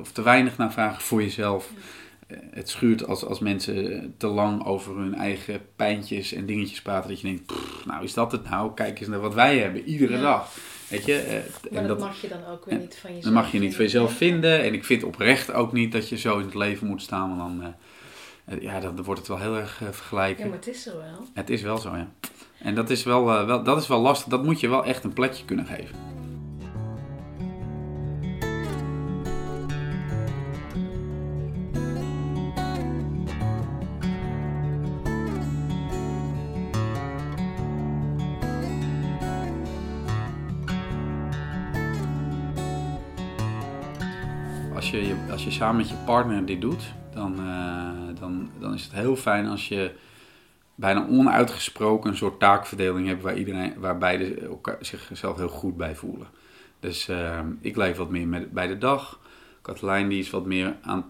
of 0.01 0.13
te 0.13 0.23
weinig 0.23 0.57
naar 0.57 0.73
vragen 0.73 1.03
voor 1.03 1.23
jezelf. 1.23 1.73
het 2.51 2.69
schuurt 2.69 3.07
als, 3.07 3.25
als 3.25 3.39
mensen 3.39 4.15
te 4.17 4.27
lang 4.27 4.65
over 4.65 4.97
hun 4.97 5.15
eigen 5.15 5.61
pijntjes 5.77 6.33
en 6.33 6.47
dingetjes 6.47 6.83
praten. 6.83 7.11
Dat 7.11 7.21
je 7.21 7.27
denkt, 7.27 7.47
pff, 7.47 7.85
nou 7.87 8.05
is 8.05 8.15
dat 8.15 8.33
het 8.33 8.51
nou? 8.51 8.75
Kijk 8.75 9.01
eens 9.01 9.09
naar 9.09 9.21
wat 9.21 9.35
wij 9.35 9.59
hebben, 9.59 9.85
iedere 9.85 10.17
ja. 10.17 10.23
dag. 10.23 10.51
Weet 10.93 11.05
je, 11.05 11.19
eh, 11.19 11.73
maar 11.73 11.83
en 11.83 11.89
dat, 11.89 11.99
mag 11.99 12.21
je 12.21 12.29
dan 12.29 12.47
ook 12.47 12.65
weer 12.65 12.79
niet 12.79 12.97
van 13.01 13.11
jezelf 13.11 13.25
Dat 13.25 13.43
mag 13.43 13.53
je 13.53 13.59
niet 13.59 13.75
van 13.75 13.85
jezelf 13.85 14.13
vinden. 14.13 14.63
En 14.63 14.75
ik 14.75 14.85
vind 14.85 15.03
oprecht 15.03 15.53
ook 15.53 15.73
niet 15.73 15.93
dat 15.93 16.09
je 16.09 16.17
zo 16.17 16.39
in 16.39 16.45
het 16.45 16.55
leven 16.55 16.87
moet 16.87 17.03
staan. 17.03 17.37
Want 17.37 17.41
dan, 17.61 17.75
uh, 18.49 18.63
ja, 18.63 18.81
dan 18.81 19.03
wordt 19.03 19.21
het 19.21 19.29
wel 19.29 19.39
heel 19.39 19.57
erg 19.57 19.81
vergelijken. 19.91 20.45
Ja, 20.45 20.51
maar 20.51 20.59
het 20.59 20.69
is 20.69 20.83
zo 20.83 20.91
wel. 20.91 21.27
Het 21.35 21.51
is 21.51 21.63
wel 21.63 21.79
zo, 21.79 21.97
ja. 21.97 22.13
En 22.59 22.75
dat 22.75 22.91
is 22.91 23.03
wel, 23.03 23.25
wel, 23.25 23.63
dat 23.63 23.81
is 23.81 23.87
wel 23.89 24.01
lastig. 24.01 24.29
Dat 24.29 24.45
moet 24.45 24.61
je 24.61 24.69
wel 24.69 24.85
echt 24.85 25.05
een 25.05 25.13
plekje 25.13 25.45
kunnen 25.45 25.67
geven. 25.67 26.12
Als 45.45 45.55
je 45.55 45.61
samen 45.61 45.77
met 45.77 45.89
je 45.89 45.95
partner 46.05 46.47
dit 46.47 46.61
doet, 46.61 46.93
dan, 47.15 47.41
uh, 47.41 48.19
dan, 48.21 48.51
dan 48.59 48.75
is 48.75 48.83
het 48.83 48.93
heel 48.93 49.17
fijn 49.17 49.47
als 49.47 49.69
je 49.69 49.93
bijna 50.75 51.07
onuitgesproken 51.07 52.11
een 52.11 52.17
soort 52.17 52.41
taakverdeling 52.41 53.07
hebt 53.07 53.23
waar 53.23 53.37
iedereen, 53.37 53.75
beide 53.99 54.35
elkaar, 54.35 54.77
zichzelf 54.81 55.37
heel 55.37 55.49
goed 55.49 55.77
bij 55.77 55.95
voelen. 55.95 56.27
Dus 56.81 57.09
uh, 57.09 57.41
ik 57.61 57.77
leef 57.77 57.97
wat 57.97 58.11
meer 58.11 58.29
met, 58.29 58.53
bij 58.53 58.67
de 58.67 58.79
dag. 58.79 59.21
Katelijn 59.63 60.09
die 60.09 60.19
is 60.19 60.31
wat 60.31 60.47
meer 60.47 60.77
aan 60.83 61.05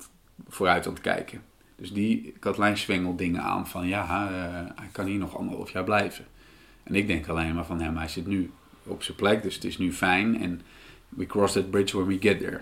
vooruit 0.49 0.87
aan 0.87 0.93
het 0.93 1.03
kijken. 1.03 1.43
Dus 1.77 1.93
die, 1.93 2.35
Katelijn 2.39 2.79
zwengelt 2.79 3.19
dingen 3.19 3.43
aan 3.43 3.67
van 3.67 3.87
ja, 3.87 4.05
uh, 4.05 4.37
hij 4.75 4.89
kan 4.93 5.07
hier 5.07 5.19
nog 5.19 5.37
anderhalf 5.37 5.71
jaar 5.71 5.85
blijven. 5.85 6.25
En 6.83 6.95
ik 6.95 7.07
denk 7.07 7.29
alleen 7.29 7.55
maar 7.55 7.67
van 7.67 7.79
ja, 7.79 7.91
maar 7.91 8.03
hij 8.03 8.11
zit 8.11 8.27
nu 8.27 8.51
op 8.85 9.03
zijn 9.03 9.17
plek, 9.17 9.43
dus 9.43 9.55
het 9.55 9.65
is 9.65 9.79
nu 9.79 9.93
fijn. 9.93 10.41
En 10.41 10.61
we 11.09 11.27
cross 11.27 11.53
that 11.53 11.71
bridge 11.71 11.97
when 11.97 12.09
we 12.09 12.29
get 12.29 12.39
there 12.39 12.61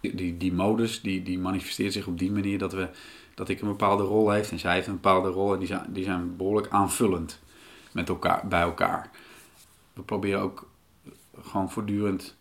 die, 0.00 0.36
die 0.36 0.52
modus 0.52 1.00
die, 1.00 1.22
die 1.22 1.38
manifesteert 1.38 1.92
zich 1.92 2.06
op 2.06 2.18
die 2.18 2.32
manier 2.32 2.58
dat, 2.58 2.72
we, 2.72 2.88
dat 3.34 3.48
ik 3.48 3.60
een 3.60 3.68
bepaalde 3.68 4.02
rol 4.02 4.30
heeft 4.30 4.50
en 4.50 4.58
zij 4.58 4.74
heeft 4.74 4.86
een 4.86 4.92
bepaalde 4.92 5.28
rol 5.28 5.52
en 5.52 5.58
die 5.58 5.68
zijn, 5.68 5.86
die 5.88 6.04
zijn 6.04 6.36
behoorlijk 6.36 6.72
aanvullend 6.72 7.40
met 7.92 8.08
elkaar, 8.08 8.46
bij 8.48 8.60
elkaar. 8.60 9.10
We 9.92 10.02
proberen 10.02 10.40
ook 10.40 10.68
gewoon 11.40 11.70
voortdurend 11.70 12.36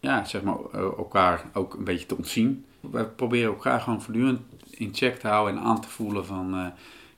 ja, 0.00 0.24
zeg 0.24 0.42
maar, 0.42 0.56
eh, 0.72 0.80
elkaar 0.80 1.44
ook 1.52 1.74
een 1.74 1.84
beetje 1.84 2.06
te 2.06 2.16
ontzien. 2.16 2.64
wij 2.80 3.04
proberen 3.04 3.50
elkaar 3.50 3.80
gewoon 3.80 4.02
voortdurend 4.02 4.40
in 4.70 4.94
check 4.94 5.18
te 5.18 5.28
houden 5.28 5.58
en 5.58 5.64
aan 5.64 5.80
te 5.80 5.88
voelen 5.88 6.26
van 6.26 6.54
eh, 6.54 6.66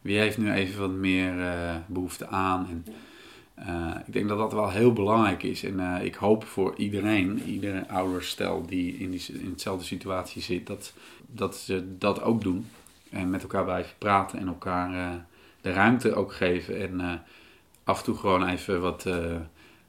wie 0.00 0.18
heeft 0.18 0.38
nu 0.38 0.52
even 0.52 0.80
wat 0.80 0.90
meer 0.90 1.34
uh, 1.38 1.74
behoefte 1.86 2.26
aan. 2.26 2.66
En, 2.70 2.84
uh, 3.58 3.94
ik 4.06 4.12
denk 4.12 4.28
dat 4.28 4.38
dat 4.38 4.52
wel 4.52 4.70
heel 4.70 4.92
belangrijk 4.92 5.42
is. 5.42 5.64
En 5.64 6.04
ik 6.04 6.14
hoop 6.14 6.44
voor 6.44 6.76
iedereen, 6.76 7.42
iedere 7.42 7.88
ouderstel 7.88 8.66
die 8.66 8.96
in, 8.96 9.10
die 9.10 9.22
in 9.40 9.50
hetzelfde 9.50 9.84
situatie 9.84 10.42
zit, 10.42 10.66
dat, 10.66 10.92
dat 11.26 11.56
ze 11.56 11.96
dat 11.98 12.22
ook 12.22 12.42
doen. 12.42 12.66
En 13.10 13.30
met 13.30 13.42
elkaar 13.42 13.64
blijven 13.64 13.94
praten 13.98 14.38
en 14.38 14.46
elkaar 14.46 15.24
de 15.60 15.72
ruimte 15.72 16.14
ook 16.14 16.34
geven. 16.34 16.80
En 16.80 17.22
af 17.84 17.98
en 17.98 18.04
toe 18.04 18.16
gewoon 18.16 18.46
even 18.46 18.80
wat, 18.80 19.06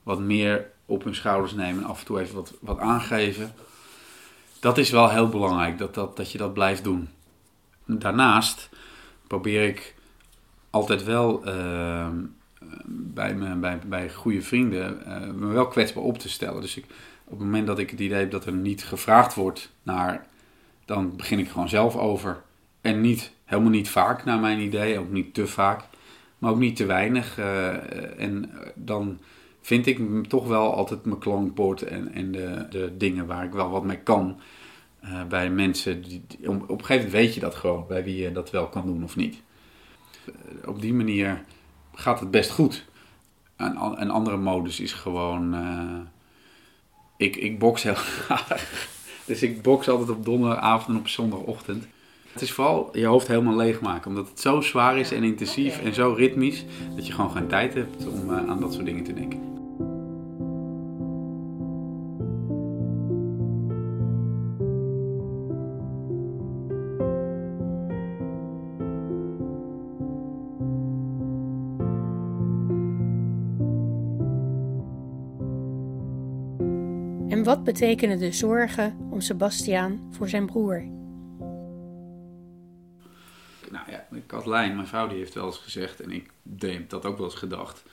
wat 0.04 0.20
meer 0.20 0.72
op 0.86 1.04
hun 1.04 1.16
schouders 1.16 1.54
nemen. 1.54 1.84
En 1.84 1.90
af 1.90 2.00
en 2.00 2.06
toe 2.06 2.20
even 2.20 2.36
wat, 2.36 2.54
wat 2.60 2.80
aangeven. 2.80 3.54
Dat 4.60 4.78
is 4.78 4.90
wel 4.90 5.10
heel 5.10 5.30
belangrijk, 5.30 5.78
dat, 5.78 5.94
dat, 5.94 6.18
dat 6.18 6.32
je 6.32 6.38
dat 6.38 6.54
blijft 6.54 6.84
doen. 6.84 7.10
Daarnaast 7.86 8.70
probeer 9.28 9.68
ik 9.68 9.96
altijd 10.70 11.04
wel 11.04 11.48
uh, 11.48 12.08
bij, 12.86 13.36
me, 13.36 13.56
bij, 13.56 13.80
bij 13.88 14.10
goede 14.10 14.42
vrienden 14.42 15.00
uh, 15.08 15.32
me 15.32 15.48
wel 15.48 15.68
kwetsbaar 15.68 16.04
op 16.04 16.18
te 16.18 16.30
stellen. 16.30 16.62
Dus 16.62 16.78
ik, 16.78 16.86
op 17.24 17.30
het 17.30 17.40
moment 17.40 17.68
dat 17.68 17.80
ik 17.80 17.90
het 17.90 18.00
idee 18.00 18.20
heb 18.20 18.32
dat 18.32 18.46
er 18.46 18.54
niet 18.54 18.84
gevraagd 18.84 19.36
wordt 19.36 19.74
naar, 19.84 20.26
dan 20.86 21.16
begin 21.16 21.40
ik 21.40 21.50
gewoon 21.50 21.70
zelf 21.70 21.96
over. 21.96 22.42
En 22.82 23.02
niet, 23.02 23.34
helemaal 23.46 23.72
niet 23.72 23.90
vaak 23.90 24.26
naar 24.26 24.40
mijn 24.40 24.60
idee, 24.60 25.00
ook 25.00 25.12
niet 25.12 25.34
te 25.34 25.48
vaak, 25.48 25.84
maar 26.38 26.52
ook 26.52 26.60
niet 26.60 26.76
te 26.76 26.86
weinig. 26.86 27.40
Uh, 27.40 28.20
en 28.20 28.52
dan 28.76 29.20
vind 29.62 29.86
ik 29.86 30.28
toch 30.28 30.48
wel 30.48 30.74
altijd 30.74 31.06
mijn 31.06 31.20
klankbord 31.20 31.82
en, 31.82 32.14
en 32.14 32.32
de, 32.32 32.66
de 32.70 32.98
dingen 32.98 33.26
waar 33.26 33.46
ik 33.46 33.52
wel 33.52 33.70
wat 33.70 33.84
mee 33.84 34.00
kan. 34.00 34.40
Bij 35.30 35.50
mensen, 35.50 36.02
die, 36.02 36.26
op, 36.46 36.62
op 36.62 36.80
een 36.80 36.86
gegeven 36.86 36.96
moment 36.96 37.12
weet 37.12 37.34
je 37.34 37.40
dat 37.40 37.56
gewoon, 37.56 37.86
bij 37.88 38.04
wie 38.04 38.22
je 38.22 38.32
dat 38.32 38.52
wel 38.52 38.68
kan 38.68 38.86
doen 38.86 39.04
of 39.04 39.16
niet. 39.16 39.42
Op 40.66 40.82
die 40.82 40.94
manier 40.94 41.44
gaat 41.94 42.20
het 42.20 42.32
best 42.32 42.52
goed. 42.52 42.86
Een, 43.58 44.02
een 44.02 44.10
andere 44.10 44.38
modus 44.38 44.80
is 44.80 44.94
gewoon, 44.94 45.56
uh, 45.56 46.00
ik, 47.18 47.36
ik 47.36 47.60
box 47.60 47.84
heel 47.84 47.96
graag. 48.26 48.88
Dus 49.26 49.44
ik 49.44 49.62
box 49.62 49.90
altijd 49.90 50.10
op 50.10 50.26
donderdagavond 50.26 50.88
en 50.88 51.02
op 51.02 51.08
zondagochtend. 51.08 51.88
Het 52.32 52.42
is 52.42 52.52
vooral 52.52 52.98
je 52.98 53.06
hoofd 53.06 53.28
helemaal 53.28 53.56
leegmaken, 53.56 54.10
omdat 54.10 54.30
het 54.30 54.40
zo 54.40 54.62
zwaar 54.62 54.98
is 54.98 55.12
en 55.12 55.24
intensief 55.24 55.82
en 55.82 55.94
zo 55.94 56.14
ritmisch, 56.14 56.66
dat 56.96 57.08
je 57.08 57.14
gewoon 57.14 57.32
geen 57.32 57.48
tijd 57.48 57.74
hebt 57.74 58.08
om 58.08 58.32
aan 58.34 58.60
dat 58.60 58.74
soort 58.74 58.86
dingen 58.86 59.04
te 59.04 59.14
denken. 59.14 59.63
En 77.34 77.44
wat 77.44 77.64
betekenen 77.64 78.20
de 78.20 78.32
zorgen 78.32 78.98
om 79.12 79.22
Sebastiaan 79.22 80.08
voor 80.12 80.30
zijn 80.30 80.46
broer? 80.46 80.84
Nou 83.72 83.92
ja, 83.92 84.08
Katlijn, 84.26 84.76
mijn 84.76 84.88
vrouw, 84.88 85.08
die 85.08 85.18
heeft 85.18 85.34
wel 85.34 85.46
eens 85.46 85.58
gezegd, 85.58 86.00
en 86.02 86.12
ik 86.12 86.30
heb 86.58 86.90
dat 86.90 87.06
ook 87.06 87.18
wel 87.18 87.26
eens 87.26 87.36
gedacht, 87.36 87.84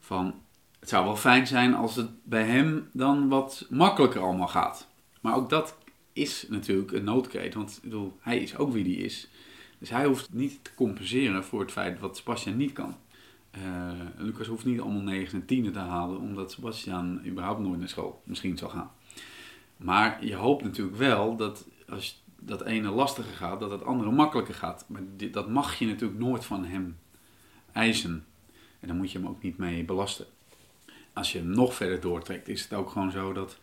van 0.00 0.34
het 0.80 0.88
zou 0.88 1.04
wel 1.04 1.16
fijn 1.16 1.46
zijn 1.46 1.74
als 1.74 1.96
het 1.96 2.10
bij 2.22 2.44
hem 2.44 2.88
dan 2.92 3.28
wat 3.28 3.66
makkelijker 3.68 4.20
allemaal 4.20 4.48
gaat. 4.48 4.86
Maar 5.20 5.36
ook 5.36 5.50
dat 5.50 5.76
is 6.12 6.46
natuurlijk 6.48 6.92
een 6.92 7.04
noodkreet, 7.04 7.54
want 7.54 7.76
ik 7.76 7.82
bedoel, 7.82 8.16
hij 8.20 8.38
is 8.38 8.56
ook 8.56 8.72
wie 8.72 8.84
die 8.84 8.98
is. 8.98 9.28
Dus 9.78 9.90
hij 9.90 10.04
hoeft 10.04 10.32
niet 10.32 10.64
te 10.64 10.74
compenseren 10.74 11.44
voor 11.44 11.60
het 11.60 11.72
feit 11.72 12.00
wat 12.00 12.16
Sebastian 12.16 12.56
niet 12.56 12.72
kan. 12.72 12.96
Uh, 13.58 13.92
Lucas 14.16 14.46
hoeft 14.46 14.64
niet 14.64 14.80
allemaal 14.80 15.02
9 15.02 15.40
en 15.40 15.46
10 15.46 15.72
te 15.72 15.78
halen, 15.78 16.18
omdat 16.18 16.52
Sebastian 16.52 17.26
überhaupt 17.26 17.60
nooit 17.60 17.78
naar 17.78 17.88
school 17.88 18.22
misschien 18.24 18.58
zal 18.58 18.68
gaan. 18.68 18.90
Maar 19.76 20.24
je 20.24 20.34
hoopt 20.34 20.64
natuurlijk 20.64 20.96
wel 20.96 21.36
dat 21.36 21.68
als 21.88 22.22
dat 22.40 22.64
ene 22.64 22.90
lastiger 22.90 23.34
gaat, 23.34 23.60
dat 23.60 23.70
het 23.70 23.84
andere 23.84 24.10
makkelijker 24.10 24.54
gaat. 24.54 24.84
Maar 24.88 25.02
dat 25.30 25.48
mag 25.48 25.78
je 25.78 25.86
natuurlijk 25.86 26.20
nooit 26.20 26.44
van 26.44 26.64
hem 26.64 26.98
eisen. 27.72 28.24
En 28.80 28.88
dan 28.88 28.96
moet 28.96 29.12
je 29.12 29.18
hem 29.18 29.28
ook 29.28 29.42
niet 29.42 29.58
mee 29.58 29.84
belasten. 29.84 30.26
Als 31.12 31.32
je 31.32 31.38
hem 31.38 31.50
nog 31.50 31.74
verder 31.74 32.00
doortrekt, 32.00 32.48
is 32.48 32.62
het 32.62 32.72
ook 32.72 32.90
gewoon 32.90 33.10
zo 33.10 33.32
dat 33.32 33.58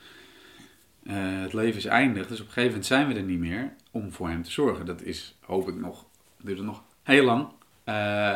uh, 1.04 1.42
het 1.42 1.54
leven 1.54 1.78
is 1.78 1.86
eindig. 1.86 2.28
Dus 2.28 2.40
op 2.40 2.46
een 2.46 2.54
gegeven 2.54 2.70
moment 2.70 2.86
zijn 2.86 3.08
we 3.08 3.14
er 3.14 3.24
niet 3.24 3.40
meer 3.40 3.76
om 3.92 4.12
voor 4.12 4.30
hem 4.30 4.44
te 4.44 4.52
zorgen. 4.52 4.86
Dat 4.86 5.02
is, 5.02 5.36
hoop 5.42 5.68
ik 5.68 5.76
nog, 5.76 6.06
duurt 6.42 6.58
het 6.58 6.68
nog 6.68 6.84
heel 7.04 7.24
lang. 7.24 7.48
Uh, 7.90 7.94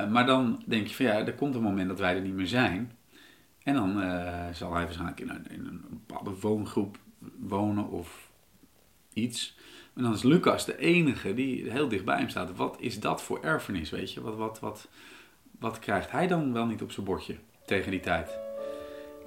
maar 0.09 0.25
dan 0.25 0.63
denk 0.65 0.87
je 0.87 0.95
van 0.95 1.05
ja, 1.05 1.25
er 1.25 1.33
komt 1.33 1.55
een 1.55 1.61
moment 1.61 1.87
dat 1.87 1.99
wij 1.99 2.15
er 2.15 2.21
niet 2.21 2.33
meer 2.33 2.47
zijn. 2.47 2.91
En 3.63 3.73
dan 3.73 4.03
uh, 4.03 4.45
zal 4.53 4.73
hij 4.73 4.83
waarschijnlijk 4.83 5.19
in 5.19 5.29
een, 5.29 5.45
een 5.49 5.81
bepaalde 5.89 6.39
woongroep 6.39 6.97
wonen 7.39 7.89
of 7.89 8.29
iets. 9.13 9.57
En 9.93 10.03
dan 10.03 10.13
is 10.13 10.23
Lucas 10.23 10.65
de 10.65 10.77
enige 10.77 11.33
die 11.33 11.71
heel 11.71 11.87
dicht 11.87 12.05
bij 12.05 12.17
hem 12.17 12.29
staat. 12.29 12.55
Wat 12.55 12.75
is 12.79 12.99
dat 12.99 13.21
voor 13.21 13.43
erfenis, 13.43 13.89
weet 13.89 14.13
je? 14.13 14.21
Wat, 14.21 14.35
wat, 14.35 14.59
wat, 14.59 14.87
wat 15.59 15.79
krijgt 15.79 16.11
hij 16.11 16.27
dan 16.27 16.53
wel 16.53 16.65
niet 16.65 16.81
op 16.81 16.91
zijn 16.91 17.05
bordje 17.05 17.35
tegen 17.65 17.91
die 17.91 17.99
tijd? 17.99 18.39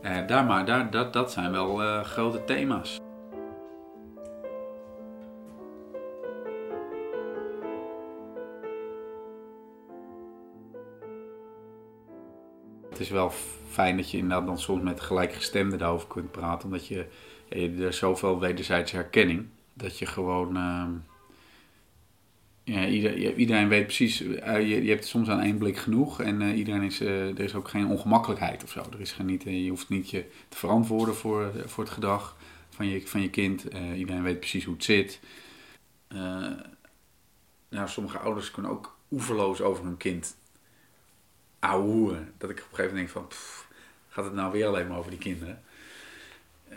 Uh, 0.03 0.27
daar 0.27 0.45
maar, 0.45 0.67
daar, 0.67 0.91
dat, 0.91 1.13
dat 1.13 1.33
zijn 1.33 1.51
wel 1.51 2.03
grote 2.03 2.45
thema's. 2.45 3.04
Is 13.05 13.11
wel 13.11 13.33
fijn 13.69 13.97
dat 13.97 14.11
je 14.11 14.17
inderdaad 14.17 14.47
dan 14.47 14.59
soms 14.59 14.83
met 14.83 15.01
gelijkgestemden 15.01 15.79
daarover 15.79 16.09
kunt 16.09 16.31
praten. 16.31 16.65
Omdat 16.65 16.87
je, 16.87 17.07
er 17.49 17.93
zoveel 17.93 18.41
wederzijdse 18.41 18.97
herkenning. 18.97 19.47
Dat 19.73 19.99
je 19.99 20.07
gewoon... 20.07 20.57
Uh, 20.57 20.87
ja, 22.65 22.87
ieder, 22.87 23.37
iedereen 23.37 23.69
weet 23.69 23.85
precies, 23.85 24.21
uh, 24.21 24.61
je, 24.69 24.83
je, 24.83 24.91
hebt 24.91 25.07
soms 25.07 25.29
aan 25.29 25.41
één 25.41 25.59
blik 25.59 25.77
genoeg 25.77 26.21
en 26.21 26.41
uh, 26.41 26.57
iedereen 26.57 26.83
is, 26.83 27.01
uh, 27.01 27.29
er 27.29 27.41
is 27.41 27.55
ook 27.55 27.69
geen 27.69 27.87
ongemakkelijkheid 27.87 28.65
of 28.65 28.71
zo. 28.71 28.85
Er 28.93 29.01
is 29.01 29.13
geen, 29.13 29.27
niet, 29.27 29.43
je 29.43 29.69
hoeft 29.69 29.89
niet 29.89 30.11
je 30.11 30.25
te 30.49 30.57
verantwoorden 30.57 31.15
voor, 31.15 31.53
voor 31.65 31.85
het 31.85 31.93
gedrag 31.93 32.37
van 32.71 32.89
je, 32.89 33.07
van 33.07 33.21
je 33.21 33.31
kind. 33.31 33.65
iedereen 33.97 34.23
weet 34.23 34.39
precies 34.39 34.65
hoe 34.65 34.75
het 34.75 34.85
zit. 34.85 35.21
nou, 37.69 37.89
sommige 37.89 38.19
ouders 38.19 38.51
kunnen 38.51 38.71
ook 38.71 38.97
oeverloos 39.11 39.61
over 39.61 39.85
hun 39.85 39.97
kind 39.97 40.37
ouwe. 41.65 42.19
Dat 42.39 42.51
ik 42.51 42.57
op 42.57 42.63
een 42.63 42.77
gegeven 42.77 42.97
moment 42.97 42.97
denk 42.97 43.09
van, 43.09 43.27
gaat 44.09 44.25
het 44.25 44.35
nou 44.35 44.53
weer 44.53 44.67
alleen 44.67 44.87
maar 44.87 44.99
over 44.99 45.11
die 45.11 45.21
kinderen? 45.21 45.63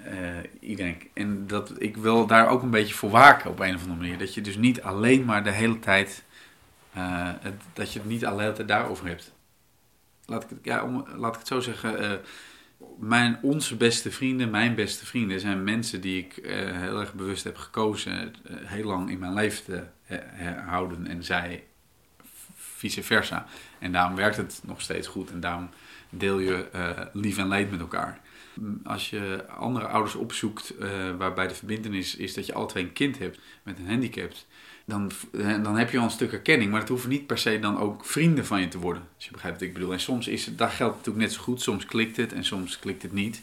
Uh, 0.06 0.38
iedereen, 0.60 1.02
en 1.13 1.47
dat, 1.47 1.73
ik 1.78 1.97
wil 1.97 2.28
daar 2.28 2.50
ook 2.50 2.62
een 2.62 2.69
beetje 2.69 2.93
voor 2.93 3.10
waken 3.10 3.50
op 3.50 3.60
een 3.60 3.76
of 3.76 3.82
andere 3.82 4.00
manier. 4.00 4.17
Dat 4.17 4.34
je 4.34 4.41
dus 4.41 4.58
niet 4.58 4.82
alleen 4.82 5.26
maar 5.26 5.43
de 5.43 5.52
hele 5.52 5.80
tijd, 5.80 6.23
het, 7.39 7.62
dat 7.73 7.93
je 7.93 8.00
het 8.00 8.08
niet 8.08 8.26
alleen 8.26 8.54
tijd 8.54 8.67
daarover 8.67 9.08
hebt. 9.08 9.34
Laat 10.26 10.43
ik 10.43 10.50
het, 10.50 10.60
ja, 10.62 11.04
laat 11.15 11.34
ik 11.34 11.39
het 11.39 11.47
zo 11.47 11.60
zeggen. 11.60 12.04
Uh, 12.04 12.12
mijn, 13.00 13.39
onze 13.41 13.76
beste 13.76 14.12
vrienden, 14.12 14.50
mijn 14.50 14.76
beste 14.76 15.06
vrienden, 15.06 15.39
zijn 15.39 15.63
mensen 15.63 16.02
die 16.02 16.17
ik 16.17 16.39
heel 16.43 17.00
erg 17.00 17.13
bewust 17.13 17.43
heb 17.43 17.58
gekozen 17.58 18.34
heel 18.50 18.86
lang 18.86 19.10
in 19.10 19.19
mijn 19.19 19.34
leven 19.34 19.63
te 19.65 19.84
houden. 20.65 21.08
En 21.08 21.23
zij 21.23 21.63
vice 22.77 23.03
versa. 23.03 23.45
En 23.79 23.91
daarom 23.91 24.15
werkt 24.15 24.37
het 24.37 24.61
nog 24.63 24.81
steeds 24.81 25.07
goed 25.07 25.31
en 25.31 25.39
daarom 25.39 25.69
deel 26.09 26.39
je 26.39 26.67
uh, 26.75 26.89
lief 27.13 27.37
en 27.37 27.47
leed 27.47 27.71
met 27.71 27.79
elkaar. 27.79 28.19
Als 28.83 29.09
je 29.09 29.45
andere 29.57 29.87
ouders 29.87 30.15
opzoekt 30.15 30.73
uh, 30.79 30.89
waarbij 31.17 31.47
de 31.47 31.55
verbindenis 31.55 32.15
is 32.15 32.33
dat 32.33 32.45
je 32.45 32.53
alle 32.53 32.65
twee 32.65 32.83
een 32.83 32.93
kind 32.93 33.19
hebt 33.19 33.39
met 33.63 33.79
een 33.79 33.87
handicap, 33.87 34.31
dan, 34.85 35.11
eh, 35.31 35.63
dan 35.63 35.77
heb 35.77 35.91
je 35.91 35.97
al 35.97 36.03
een 36.03 36.09
stuk 36.09 36.31
erkenning. 36.31 36.71
Maar 36.71 36.79
het 36.79 36.89
hoeven 36.89 37.09
niet 37.09 37.27
per 37.27 37.37
se 37.37 37.59
dan 37.59 37.79
ook 37.79 38.05
vrienden 38.05 38.45
van 38.45 38.61
je 38.61 38.67
te 38.67 38.79
worden. 38.79 39.03
Als 39.15 39.25
je 39.25 39.31
begrijpt 39.31 39.59
wat 39.59 39.67
ik 39.67 39.73
bedoel. 39.73 39.93
En 39.93 39.99
soms 39.99 40.27
is 40.27 40.45
het, 40.45 40.57
daar 40.57 40.69
geldt 40.69 40.95
natuurlijk 40.95 41.25
net 41.25 41.33
zo 41.33 41.41
goed. 41.41 41.61
Soms 41.61 41.85
klikt 41.85 42.17
het 42.17 42.33
en 42.33 42.43
soms 42.43 42.79
klikt 42.79 43.01
het 43.01 43.11
niet. 43.11 43.41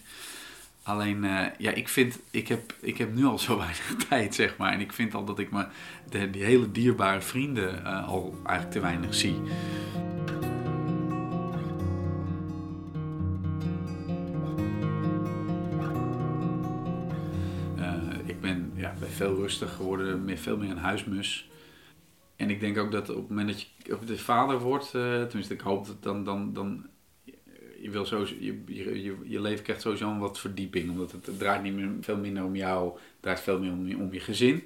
Alleen, 0.85 1.25
uh, 1.25 1.47
ja, 1.59 1.71
ik 1.71 1.89
vind, 1.89 2.21
ik 2.31 2.49
heb, 2.49 2.75
ik 2.81 2.99
heb 2.99 3.15
nu 3.15 3.25
al 3.25 3.39
zo 3.39 3.57
weinig 3.67 3.95
tijd, 4.09 4.35
zeg 4.35 4.57
maar. 4.57 4.73
En 4.73 4.81
ik 4.81 4.93
vind 4.93 5.15
al 5.15 5.25
dat 5.25 5.39
ik 5.39 5.51
me, 5.51 5.67
de, 6.11 6.31
die 6.31 6.45
hele 6.45 6.71
dierbare 6.71 7.21
vrienden 7.21 7.83
uh, 7.83 8.09
al 8.09 8.35
eigenlijk 8.43 8.71
te 8.71 8.81
weinig 8.81 9.15
zie. 9.15 9.41
Uh, 17.79 17.93
ik 18.25 18.41
ben, 18.41 18.73
ja, 18.75 18.95
ben 18.99 19.11
veel 19.11 19.35
rustiger 19.35 19.75
geworden, 19.75 20.25
meer, 20.25 20.39
veel 20.39 20.57
meer 20.57 20.71
een 20.71 20.79
huismus. 20.79 21.51
En 22.37 22.51
ik 22.51 22.61
denk 22.61 22.79
ook 22.79 22.93
dat 22.93 23.11
op 23.11 23.17
het 23.17 23.29
moment 23.29 23.49
dat 23.49 23.61
je 23.61 24.07
de 24.07 24.19
vader 24.19 24.59
wordt, 24.59 24.91
tenminste 24.91 25.55
ik 25.55 25.61
hoop 25.61 25.87
dat 25.87 26.03
dan, 26.03 26.25
dan, 26.25 26.53
dan 26.53 26.87
je, 27.85 27.91
wil 27.91 28.05
sowieso, 28.05 28.35
je, 28.39 28.63
je, 28.67 29.17
je 29.25 29.41
leven 29.41 29.65
krijgt 29.65 29.83
sowieso 29.83 30.11
een 30.11 30.19
wat 30.19 30.41
verdieping. 30.41 30.91
Omdat 30.91 31.13
het, 31.13 31.39
draait 31.39 31.63
niet 31.63 31.75
meer, 31.75 31.91
veel 32.01 32.17
minder 32.17 32.45
om 32.45 32.57
jou, 32.57 32.93
het 32.93 33.03
draait 33.21 33.41
veel 33.41 33.59
meer 33.59 33.73
om, 33.73 34.01
om 34.03 34.13
je 34.13 34.21
gezin. 34.21 34.63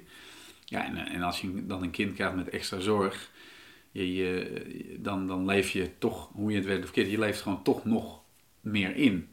Ja, 0.65 0.85
en, 0.85 0.97
en 0.97 1.21
als 1.21 1.41
je 1.41 1.65
dan 1.65 1.83
een 1.83 1.91
kind 1.91 2.13
krijgt 2.13 2.35
met 2.35 2.49
extra 2.49 2.79
zorg, 2.79 3.31
je, 3.91 4.13
je, 4.13 4.97
dan, 4.99 5.27
dan 5.27 5.45
leef 5.45 5.69
je 5.69 5.89
toch, 5.97 6.29
hoe 6.33 6.51
je 6.51 6.57
het 6.57 6.65
weet 6.65 6.77
of 6.77 6.83
verkeerd, 6.83 7.11
je 7.11 7.19
leeft 7.19 7.41
gewoon 7.41 7.63
toch 7.63 7.85
nog 7.85 8.21
meer 8.61 8.95
in. 8.95 9.27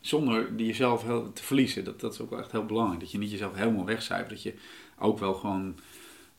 Zonder 0.00 0.54
jezelf 0.56 1.02
te 1.34 1.42
verliezen. 1.42 1.84
Dat, 1.84 2.00
dat 2.00 2.12
is 2.12 2.20
ook 2.20 2.30
wel 2.30 2.38
echt 2.38 2.52
heel 2.52 2.66
belangrijk. 2.66 3.00
Dat 3.00 3.10
je 3.10 3.18
niet 3.18 3.30
jezelf 3.30 3.54
helemaal 3.54 3.84
wegcijfert. 3.84 4.30
Dat 4.30 4.42
je 4.42 4.54
ook 4.98 5.18
wel 5.18 5.34
gewoon 5.34 5.78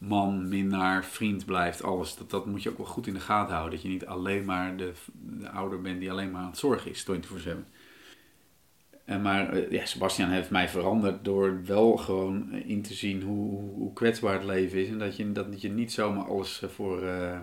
man, 0.08 0.48
minnaar, 0.48 1.06
vriend 1.06 1.46
blijft. 1.46 1.84
Alles. 1.84 2.16
Dat, 2.16 2.30
dat 2.30 2.46
moet 2.46 2.64
je 2.64 2.70
ook 2.70 2.78
wel 2.78 2.86
goed 2.86 3.08
in 3.08 3.14
de 3.14 3.20
gaten 3.20 3.56
houden. 3.56 3.74
Dat 3.74 3.82
je 3.82 3.90
niet 3.90 4.06
alleen 4.06 4.46
maar 4.46 4.78
de, 4.78 4.94
de 5.14 5.50
ouder 5.50 5.82
bent 5.82 6.00
die 6.00 6.12
alleen 6.12 6.32
maar 6.32 6.42
aan 6.42 6.50
het 6.50 6.58
zorgen 6.58 6.92
is, 6.92 7.06
24-7. 7.48 7.50
En 9.06 9.22
maar 9.22 9.50
eh, 9.50 9.72
ja, 9.72 9.86
Sebastian 9.86 10.30
heeft 10.30 10.50
mij 10.50 10.70
veranderd 10.70 11.26
door 11.26 11.66
wel 11.66 11.98
gewoon 11.98 12.52
in 12.52 12.82
te 12.82 12.94
zien 12.94 13.22
hoe, 13.22 13.60
hoe, 13.60 13.94
kwetsbaar 13.94 14.34
het 14.34 14.44
leven 14.44 14.80
is. 14.80 14.90
En 14.90 14.98
dat 14.98 15.16
je, 15.16 15.32
dat 15.32 15.62
je 15.62 15.70
niet 15.70 15.92
zomaar 15.92 16.26
alles 16.26 16.64
voor. 16.68 17.04
Uh, 17.04 17.40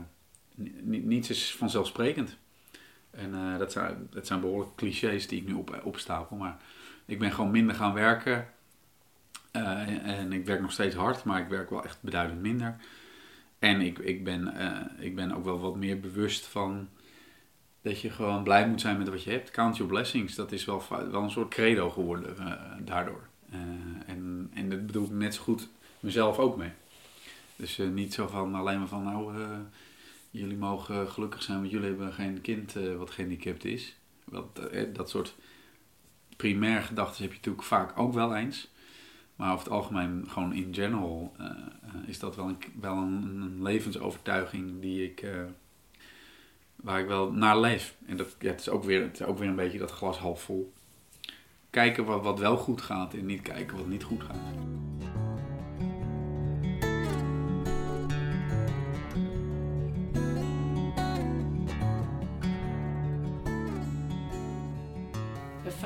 niets 0.82 1.30
is 1.30 1.54
vanzelfsprekend. 1.56 2.36
En 3.10 3.58
dat, 3.58 3.72
zijn, 3.72 4.08
dat 4.10 4.26
zijn 4.26 4.40
behoorlijk 4.40 4.74
clichés 4.74 5.28
die 5.28 5.40
ik 5.40 5.46
nu 5.46 5.52
op, 5.52 5.80
opstapel. 5.84 6.36
Maar 6.36 6.56
ik 7.06 7.18
ben 7.18 7.32
gewoon 7.32 7.50
minder 7.50 7.74
gaan 7.74 7.94
werken. 7.94 8.48
Uh, 9.52 10.06
en 10.20 10.32
ik 10.32 10.46
werk 10.46 10.60
nog 10.60 10.72
steeds 10.72 10.94
hard, 10.94 11.24
maar 11.24 11.40
ik 11.40 11.48
werk 11.48 11.70
wel 11.70 11.84
echt 11.84 11.98
beduidend 12.00 12.40
minder. 12.40 12.76
En 13.58 13.80
ik, 13.80 13.98
ik, 13.98 14.24
ben, 14.24 14.54
uh, 14.56 15.04
ik 15.04 15.14
ben 15.14 15.32
ook 15.32 15.44
wel 15.44 15.60
wat 15.60 15.76
meer 15.76 16.00
bewust 16.00 16.46
van 16.46 16.88
dat 17.82 18.00
je 18.00 18.10
gewoon 18.10 18.42
blij 18.42 18.68
moet 18.68 18.80
zijn 18.80 18.98
met 18.98 19.08
wat 19.08 19.22
je 19.22 19.30
hebt. 19.30 19.50
Count 19.50 19.76
your 19.76 19.92
blessings, 19.92 20.34
dat 20.34 20.52
is 20.52 20.64
wel, 20.64 20.82
wel 21.10 21.22
een 21.22 21.30
soort 21.30 21.48
credo 21.48 21.90
geworden 21.90 22.36
daardoor. 22.84 23.28
en, 24.06 24.50
en 24.54 24.70
dat 24.70 24.86
bedoel 24.86 25.04
ik 25.04 25.10
net 25.10 25.34
zo 25.34 25.42
goed 25.42 25.68
mezelf 26.00 26.38
ook 26.38 26.56
mee. 26.56 26.72
Dus 27.56 27.76
niet 27.92 28.14
zo 28.14 28.26
van 28.26 28.54
alleen 28.54 28.78
maar 28.78 28.88
van 28.88 29.04
nou 29.04 29.34
jullie 30.30 30.56
mogen 30.56 31.10
gelukkig 31.10 31.42
zijn, 31.42 31.58
want 31.58 31.70
jullie 31.70 31.86
hebben 31.86 32.12
geen 32.12 32.40
kind 32.40 32.72
wat 32.96 33.10
gehandicapt 33.10 33.64
is. 33.64 33.96
Dat, 34.24 34.60
dat 34.92 35.10
soort 35.10 35.34
primair 36.36 36.82
gedachten 36.82 37.22
heb 37.22 37.30
je 37.30 37.36
natuurlijk 37.36 37.66
vaak 37.66 37.98
ook 37.98 38.12
wel 38.12 38.36
eens. 38.36 38.70
Maar 39.40 39.52
over 39.52 39.64
het 39.64 39.72
algemeen, 39.72 40.24
gewoon 40.28 40.52
in 40.52 40.74
general, 40.74 41.32
uh, 41.40 41.46
is 42.06 42.18
dat 42.18 42.36
wel, 42.36 42.48
een, 42.48 42.58
wel 42.80 42.96
een, 42.96 43.62
levensovertuiging 43.62 44.80
die 44.80 45.04
ik, 45.04 45.26
waar 46.76 47.00
ik 47.00 47.06
wel 47.06 47.32
naar 47.32 47.58
leef. 47.58 47.96
En 48.06 48.16
dat, 48.16 48.36
ja, 48.38 48.50
het, 48.50 48.60
is 48.60 48.68
ook 48.68 48.84
weer, 48.84 49.02
het 49.02 49.20
is 49.20 49.26
ook 49.26 49.38
weer 49.38 49.48
een 49.48 49.54
beetje 49.54 49.78
dat 49.78 49.90
glas 49.90 50.18
half 50.18 50.42
vol. 50.42 50.72
Kijken 51.70 52.04
wat, 52.04 52.22
wat 52.22 52.38
wel 52.38 52.56
goed 52.56 52.80
gaat 52.80 53.14
en 53.14 53.26
niet 53.26 53.42
kijken 53.42 53.76
wat 53.76 53.86
niet 53.86 54.02
goed 54.02 54.22
gaat. 54.22 54.52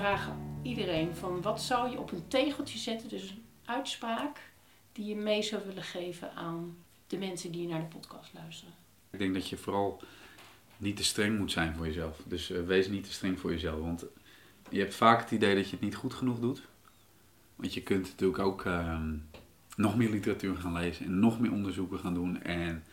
vragen 0.04 0.36
iedereen 0.62 1.14
van 1.14 1.42
wat 1.42 1.62
zou 1.62 1.90
je 1.90 1.98
op 1.98 2.12
een 2.12 2.28
tegeltje 2.28 2.78
zetten, 2.78 3.08
dus 3.08 3.34
uitspraak 3.64 4.40
die 4.92 5.06
je 5.06 5.16
mee 5.16 5.42
zou 5.42 5.62
willen 5.66 5.82
geven 5.82 6.34
aan 6.34 6.76
de 7.06 7.18
mensen 7.18 7.52
die 7.52 7.68
naar 7.68 7.80
de 7.80 7.98
podcast 7.98 8.32
luisteren. 8.34 8.74
Ik 9.10 9.18
denk 9.18 9.34
dat 9.34 9.48
je 9.48 9.56
vooral 9.56 10.02
niet 10.76 10.96
te 10.96 11.04
streng 11.04 11.38
moet 11.38 11.52
zijn 11.52 11.74
voor 11.74 11.86
jezelf. 11.86 12.20
Dus 12.24 12.50
uh, 12.50 12.66
wees 12.66 12.88
niet 12.88 13.04
te 13.04 13.12
streng 13.12 13.38
voor 13.38 13.50
jezelf, 13.50 13.80
want 13.80 14.04
je 14.68 14.78
hebt 14.78 14.94
vaak 14.94 15.20
het 15.20 15.30
idee 15.30 15.54
dat 15.54 15.64
je 15.64 15.70
het 15.70 15.80
niet 15.80 15.94
goed 15.94 16.14
genoeg 16.14 16.40
doet. 16.40 16.62
Want 17.56 17.74
je 17.74 17.82
kunt 17.82 18.02
natuurlijk 18.02 18.38
ook 18.38 18.64
uh, 18.64 19.00
nog 19.76 19.96
meer 19.96 20.10
literatuur 20.10 20.56
gaan 20.56 20.72
lezen 20.72 21.06
en 21.06 21.18
nog 21.18 21.40
meer 21.40 21.52
onderzoeken 21.52 21.98
gaan 21.98 22.14
doen 22.14 22.42
en 22.42 22.84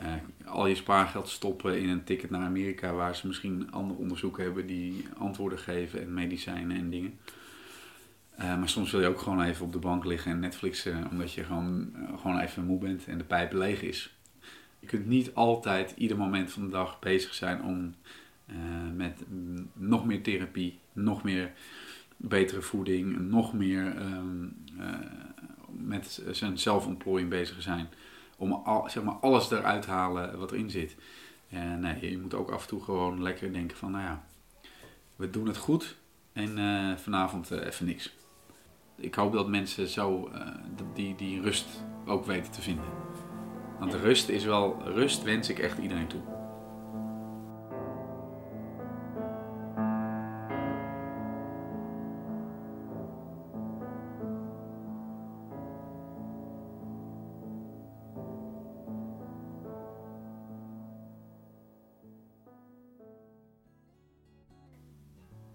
uh, 0.00 0.12
al 0.44 0.66
je 0.66 0.74
spaargeld 0.74 1.28
stoppen 1.28 1.80
in 1.80 1.88
een 1.88 2.04
ticket 2.04 2.30
naar 2.30 2.46
Amerika, 2.46 2.92
waar 2.92 3.16
ze 3.16 3.26
misschien 3.26 3.72
andere 3.72 4.00
onderzoeken 4.00 4.44
hebben 4.44 4.66
die 4.66 5.04
antwoorden 5.18 5.58
geven 5.58 6.02
en 6.02 6.14
medicijnen 6.14 6.76
en 6.76 6.90
dingen. 6.90 7.18
Uh, 8.38 8.58
maar 8.58 8.68
soms 8.68 8.90
wil 8.90 9.00
je 9.00 9.06
ook 9.06 9.20
gewoon 9.20 9.42
even 9.42 9.64
op 9.64 9.72
de 9.72 9.78
bank 9.78 10.04
liggen 10.04 10.30
en 10.30 10.40
Netflixen, 10.40 11.10
omdat 11.10 11.32
je 11.32 11.44
gewoon, 11.44 11.92
uh, 11.96 12.18
gewoon 12.20 12.38
even 12.38 12.64
moe 12.64 12.78
bent 12.78 13.06
en 13.06 13.18
de 13.18 13.24
pijp 13.24 13.52
leeg 13.52 13.82
is. 13.82 14.16
Je 14.78 14.86
kunt 14.86 15.06
niet 15.06 15.34
altijd, 15.34 15.94
ieder 15.96 16.16
moment 16.16 16.52
van 16.52 16.62
de 16.62 16.70
dag 16.70 16.98
bezig 16.98 17.34
zijn 17.34 17.62
om 17.62 17.94
met 18.94 19.24
nog 19.72 20.06
meer 20.06 20.22
therapie, 20.22 20.78
nog 20.92 21.22
meer 21.22 21.52
betere 22.16 22.62
voeding, 22.62 23.18
nog 23.18 23.52
meer 23.52 23.96
um, 24.00 24.64
met 25.70 26.22
zijn 26.30 26.58
zelfontplooiing 26.58 27.30
bezig 27.30 27.62
zijn 27.62 27.88
om 28.36 28.62
zeg 28.86 29.02
maar 29.02 29.14
alles 29.14 29.50
eruit 29.50 29.82
te 29.82 29.90
halen 29.90 30.38
wat 30.38 30.52
erin 30.52 30.70
zit. 30.70 30.96
En 31.48 31.80
nee, 31.80 32.10
je 32.10 32.18
moet 32.18 32.34
ook 32.34 32.50
af 32.50 32.62
en 32.62 32.68
toe 32.68 32.82
gewoon 32.82 33.22
lekker 33.22 33.52
denken 33.52 33.76
van, 33.76 33.90
nou 33.90 34.04
ja, 34.04 34.24
we 35.16 35.30
doen 35.30 35.46
het 35.46 35.56
goed 35.56 35.96
en 36.32 36.58
vanavond 36.98 37.50
even 37.50 37.86
niks. 37.86 38.14
Ik 38.96 39.14
hoop 39.14 39.32
dat 39.32 39.48
mensen 39.48 39.88
zo 39.88 40.30
uh, 40.34 40.48
die, 40.94 41.14
die 41.14 41.40
rust 41.40 41.66
ook 42.06 42.24
weten 42.24 42.52
te 42.52 42.62
vinden. 42.62 42.84
Want 43.78 43.90
de 43.90 43.98
rust 43.98 44.28
is 44.28 44.44
wel, 44.44 44.82
rust 44.84 45.22
wens 45.22 45.48
ik 45.48 45.58
echt 45.58 45.78
iedereen 45.78 46.06
toe. 46.06 46.20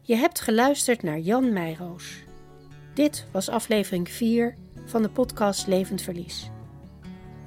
Je 0.01 0.15
hebt 0.15 0.39
geluisterd 0.39 1.03
naar 1.03 1.19
Jan 1.19 1.53
Meijroos. 1.53 2.28
Dit 2.99 3.25
was 3.31 3.49
aflevering 3.49 4.09
4 4.09 4.55
van 4.85 5.01
de 5.01 5.09
podcast 5.09 5.67
Levend 5.67 6.01
Verlies. 6.01 6.49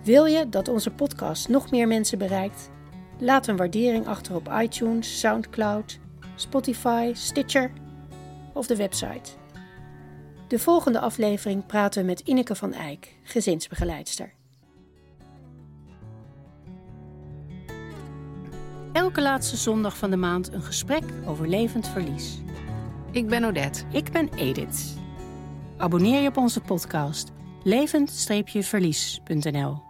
Wil 0.04 0.24
je 0.24 0.48
dat 0.48 0.68
onze 0.68 0.90
podcast 0.90 1.48
nog 1.48 1.70
meer 1.70 1.88
mensen 1.88 2.18
bereikt? 2.18 2.70
Laat 3.18 3.46
een 3.46 3.56
waardering 3.56 4.06
achter 4.06 4.34
op 4.34 4.52
iTunes, 4.52 5.20
SoundCloud, 5.20 5.98
Spotify, 6.34 7.10
Stitcher 7.14 7.72
of 8.54 8.66
de 8.66 8.76
website. 8.76 9.30
De 10.48 10.58
volgende 10.58 11.00
aflevering 11.00 11.66
praten 11.66 12.00
we 12.00 12.06
met 12.06 12.20
Ineke 12.20 12.54
van 12.54 12.72
Eyck, 12.72 13.16
gezinsbegeleidster. 13.22 14.32
Elke 18.92 19.22
laatste 19.22 19.56
zondag 19.56 19.96
van 19.96 20.10
de 20.10 20.16
maand 20.16 20.52
een 20.52 20.62
gesprek 20.62 21.04
over 21.26 21.48
levend 21.48 21.88
verlies. 21.88 22.38
Ik 23.10 23.28
ben 23.28 23.44
Odette. 23.44 23.84
Ik 23.90 24.12
ben 24.12 24.28
Edith. 24.34 25.01
Abonneer 25.82 26.20
je 26.20 26.28
op 26.28 26.36
onze 26.36 26.60
podcast 26.60 27.32
levend-verlies.nl 27.62 29.82